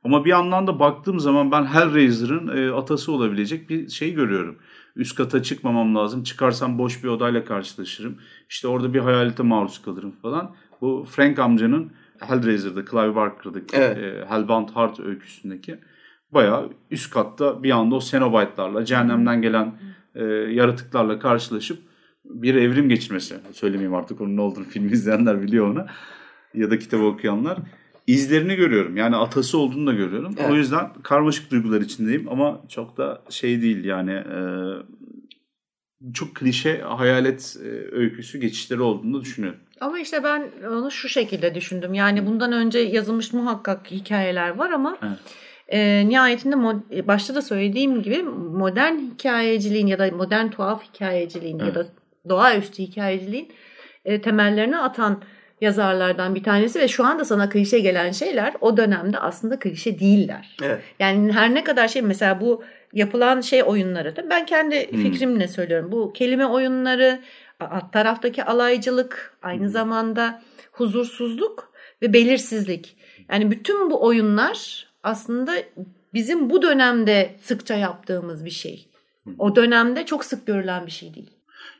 [0.05, 4.59] Ama bir yandan da baktığım zaman ben Hellraiser'ın e, atası olabilecek bir şey görüyorum.
[4.97, 6.23] Üst kata çıkmamam lazım.
[6.23, 8.19] Çıkarsam boş bir odayla karşılaşırım.
[8.49, 10.55] İşte orada bir hayalete maruz kalırım falan.
[10.81, 13.99] Bu Frank amcanın Hellraiser'da, Clive Barker'daki evet.
[13.99, 15.79] e, Hellbound Heart öyküsündeki
[16.33, 19.75] bayağı üst katta bir anda o Cenobite'larla, cehennemden gelen
[20.15, 21.79] e, yaratıklarla karşılaşıp
[22.25, 23.35] bir evrim geçirmesi.
[23.53, 25.87] Söylemeyeyim artık onun ne olduğunu film izleyenler biliyor onu.
[26.55, 27.59] Ya da kitabı okuyanlar.
[28.07, 28.97] izlerini görüyorum.
[28.97, 30.35] Yani atası olduğunu da görüyorum.
[30.39, 30.51] Evet.
[30.51, 34.41] O yüzden karmaşık duygular içindeyim ama çok da şey değil yani e,
[36.15, 39.61] çok klişe hayalet e, öyküsü geçişleri olduğunu düşünüyorum.
[39.81, 41.95] Ama işte ben onu şu şekilde düşündüm.
[41.95, 48.03] Yani bundan önce yazılmış muhakkak hikayeler var ama evet e, nihayetinde mod, başta da söylediğim
[48.03, 51.69] gibi modern hikayeciliğin ya da modern tuhaf hikayeciliğin evet.
[51.69, 51.87] ya da
[52.29, 53.53] doğaüstü hikayeciliğin
[54.05, 55.23] e, temellerini atan
[55.61, 60.57] yazarlardan bir tanesi ve şu anda sana klişe gelen şeyler o dönemde aslında klişe değiller.
[60.63, 60.81] Evet.
[60.99, 65.03] Yani her ne kadar şey mesela bu yapılan şey oyunları da ben kendi hmm.
[65.03, 65.93] fikrimle söylüyorum.
[65.93, 67.21] Bu kelime oyunları
[67.61, 70.43] alt taraftaki alaycılık, aynı zamanda
[70.73, 72.97] huzursuzluk ve belirsizlik.
[73.31, 75.53] Yani bütün bu oyunlar aslında
[76.15, 78.89] bizim bu dönemde sıkça yaptığımız bir şey.
[79.39, 81.31] O dönemde çok sık görülen bir şey değil.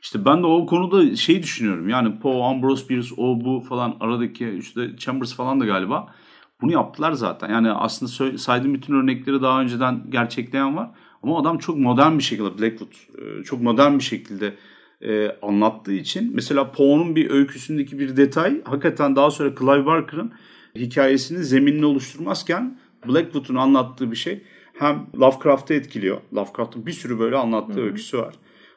[0.01, 1.89] İşte ben de o konuda şey düşünüyorum.
[1.89, 6.13] Yani Poe, Ambrose Bierce, o bu falan aradaki işte Chambers falan da galiba
[6.61, 7.49] bunu yaptılar zaten.
[7.49, 10.89] Yani aslında saydığım bütün örnekleri daha önceden gerçekleyen var.
[11.23, 14.53] Ama adam çok modern bir şekilde Blackwood e, çok modern bir şekilde
[15.01, 20.31] e, anlattığı için mesela Poe'nun bir öyküsündeki bir detay hakikaten daha sonra Clive Barker'ın
[20.75, 22.77] hikayesinin zeminini oluşturmazken
[23.07, 24.43] Blackwood'un anlattığı bir şey
[24.73, 26.17] hem Lovecraft'ı etkiliyor.
[26.35, 27.85] Lovecraft'ın bir sürü böyle anlattığı Hı-hı.
[27.85, 28.35] öyküsü var.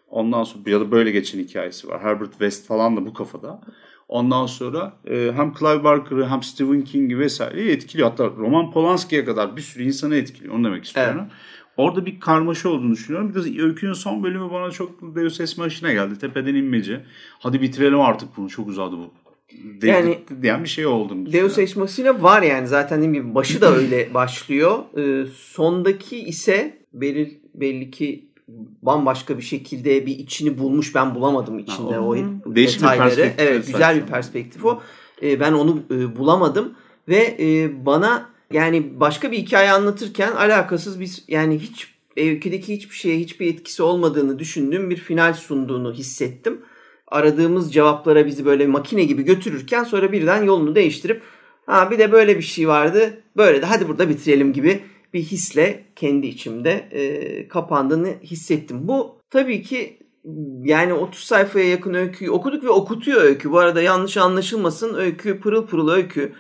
[0.09, 2.03] Ondan sonra ya da böyle geçen hikayesi var.
[2.03, 3.61] Herbert West falan da bu kafada.
[4.09, 8.11] Ondan sonra e, hem Clive Barker'ı hem Stephen King'i vesaireyi etkiliyor.
[8.11, 10.55] Hatta Roman Polanski'ye kadar bir sürü insanı etkiliyor.
[10.55, 11.21] Onu demek istiyorum.
[11.23, 11.33] Evet.
[11.77, 13.35] Orada bir karmaşa olduğunu düşünüyorum.
[13.35, 16.19] Bir de öykünün son bölümü bana çok Deus Ex Machina geldi.
[16.19, 17.01] Tepeden inmeci.
[17.39, 18.49] Hadi bitirelim artık bunu.
[18.49, 19.11] Çok uzadı bu.
[19.83, 23.77] Yani diyen bir şey olduğunu Deus Ex Machina var yani zaten dediğim gibi başı da
[23.77, 24.79] öyle başlıyor.
[24.99, 28.31] Ee, sondaki ise belli, belli ki
[28.83, 33.33] bambaşka bir şekilde bir içini bulmuş ben bulamadım içinde ha, o, o Değişik detayları.
[33.39, 34.83] Evet güzel bir perspektif o.
[35.23, 36.75] Ee, ben onu e, bulamadım
[37.09, 43.19] ve e, bana yani başka bir hikaye anlatırken alakasız biz yani hiç öyküdeki hiçbir şeye
[43.19, 46.61] hiçbir etkisi olmadığını düşündüğüm bir final sunduğunu hissettim.
[47.11, 51.23] Aradığımız cevaplara bizi böyle makine gibi götürürken sonra birden yolunu değiştirip
[51.67, 54.81] ha bir de böyle bir şey vardı böyle de hadi burada bitirelim gibi
[55.15, 58.89] bir hisle kendi içimde e, kapandığını hissettim.
[58.89, 59.99] Bu tabii ki
[60.65, 63.51] yani 30 sayfaya yakın öyküyü okuduk ve okutuyor öykü.
[63.51, 66.33] Bu arada yanlış anlaşılmasın öykü pırıl pırıl öykü.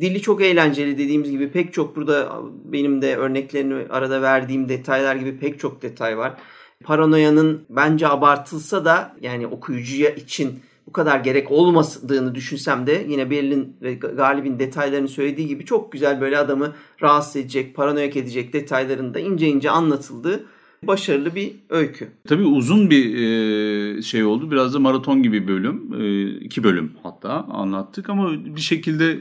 [0.00, 5.38] Dili çok eğlenceli dediğimiz gibi pek çok burada benim de örneklerini arada verdiğim detaylar gibi
[5.38, 6.36] pek çok detay var.
[6.84, 13.76] Paranoyanın bence abartılsa da yani okuyucuya için bu kadar gerek olmadığını düşünsem de yine Berlin
[13.82, 16.72] ve Galip'in detaylarını söylediği gibi çok güzel böyle adamı
[17.02, 20.44] rahatsız edecek, paranoyak edecek detaylarında ince ince anlatıldığı
[20.82, 22.08] başarılı bir öykü.
[22.28, 24.50] Tabii uzun bir şey oldu.
[24.50, 25.92] Biraz da maraton gibi bölüm.
[26.40, 29.12] iki bölüm hatta anlattık ama bir şekilde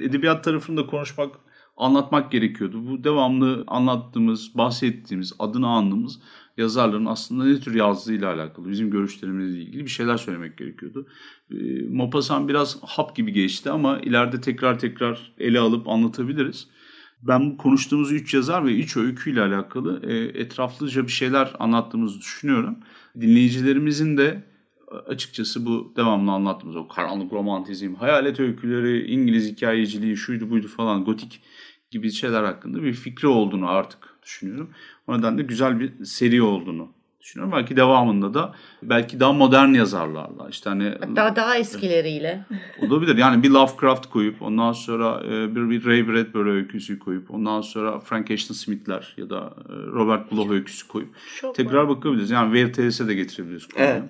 [0.00, 1.30] edebiyat tarafında konuşmak,
[1.76, 2.86] anlatmak gerekiyordu.
[2.90, 6.20] Bu devamlı anlattığımız, bahsettiğimiz, adını andığımız
[6.56, 11.06] yazarların aslında ne tür yazdığıyla alakalı, bizim görüşlerimizle ilgili bir şeyler söylemek gerekiyordu.
[11.50, 11.54] E,
[11.88, 16.68] Maupassant biraz hap gibi geçti ama ileride tekrar tekrar ele alıp anlatabiliriz.
[17.22, 22.76] Ben bu konuştuğumuz üç yazar ve üç öyküyle alakalı e, etraflıca bir şeyler anlattığımızı düşünüyorum.
[23.20, 24.44] Dinleyicilerimizin de
[25.06, 31.42] açıkçası bu devamlı anlattığımız o karanlık romantizm, hayalet öyküleri, İngiliz hikayeciliği, şuydu buydu falan, gotik
[31.90, 34.70] gibi şeyler hakkında bir fikri olduğunu artık düşünüyorum.
[35.06, 36.88] O nedenle güzel bir seri olduğunu
[37.20, 37.52] düşünüyorum.
[37.56, 42.44] Belki devamında da belki daha modern yazarlarla işte hani daha daha eskileriyle
[42.82, 43.16] olabilir.
[43.16, 48.00] Yani bir Lovecraft koyup ondan sonra e, bir, bir Ray Bradbury öyküsü koyup ondan sonra
[48.00, 51.88] Frank Ashton Smith'ler ya da e, Robert Bloch öyküsü koyup Çok tekrar var.
[51.88, 52.30] bakabiliriz.
[52.30, 53.66] Yani VRTS'e de getirebiliriz.
[53.68, 53.90] Konuyu.
[53.90, 54.02] Evet.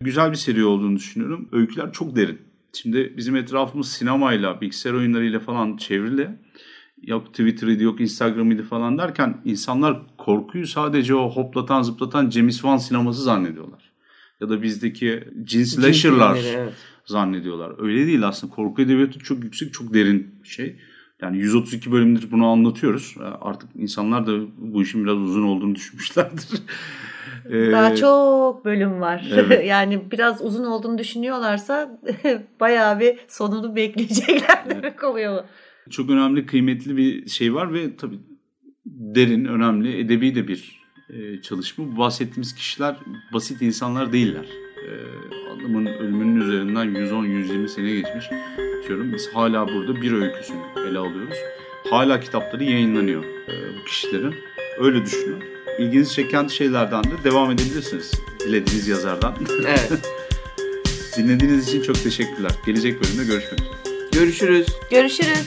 [0.00, 1.48] Güzel bir seri olduğunu düşünüyorum.
[1.52, 2.38] Öyküler çok derin.
[2.72, 6.28] Şimdi bizim etrafımız sinemayla, bilgisayar oyunlarıyla falan çevrili
[7.02, 13.22] yok Twitter'ıydı yok Instagram'ıydı falan derken insanlar korkuyu sadece o hoplatan zıplatan James Wan sineması
[13.22, 13.92] zannediyorlar.
[14.40, 16.72] Ya da bizdeki cin slasher'lar evet.
[17.04, 17.72] zannediyorlar.
[17.78, 18.54] Öyle değil aslında.
[18.54, 20.76] Korku edebiyatı çok yüksek, çok derin bir şey.
[21.22, 23.16] Yani 132 bölümdür bunu anlatıyoruz.
[23.40, 26.48] Artık insanlar da bu işin biraz uzun olduğunu düşünmüşlerdir.
[27.72, 29.28] Daha çok bölüm var.
[29.32, 29.66] Evet.
[29.66, 32.00] yani biraz uzun olduğunu düşünüyorlarsa
[32.60, 35.04] bayağı bir sonunu bekleyecekler demek evet.
[35.04, 35.44] oluyor
[35.90, 38.18] çok önemli, kıymetli bir şey var ve tabii
[38.90, 40.80] derin, önemli, edebi de bir
[41.10, 41.92] e, çalışma.
[41.92, 42.96] Bu bahsettiğimiz kişiler
[43.32, 44.46] basit insanlar değiller.
[44.88, 44.90] E,
[45.50, 48.24] adamın ölümünün üzerinden 110-120 sene geçmiş.
[48.88, 50.58] Diyorum biz hala burada bir öyküsünü
[50.88, 51.38] ele alıyoruz.
[51.90, 54.34] Hala kitapları yayınlanıyor e, bu kişilerin.
[54.80, 55.42] Öyle düşünüyorum.
[55.78, 58.12] İlginizi çeken şeylerden de devam edebilirsiniz.
[58.40, 59.34] Dilediğiniz yazardan.
[59.66, 60.12] Evet.
[61.16, 62.50] Dinlediğiniz için çok teşekkürler.
[62.66, 63.78] Gelecek bölümde görüşmek üzere.
[64.12, 64.66] Görüşürüz.
[64.90, 65.46] Görüşürüz.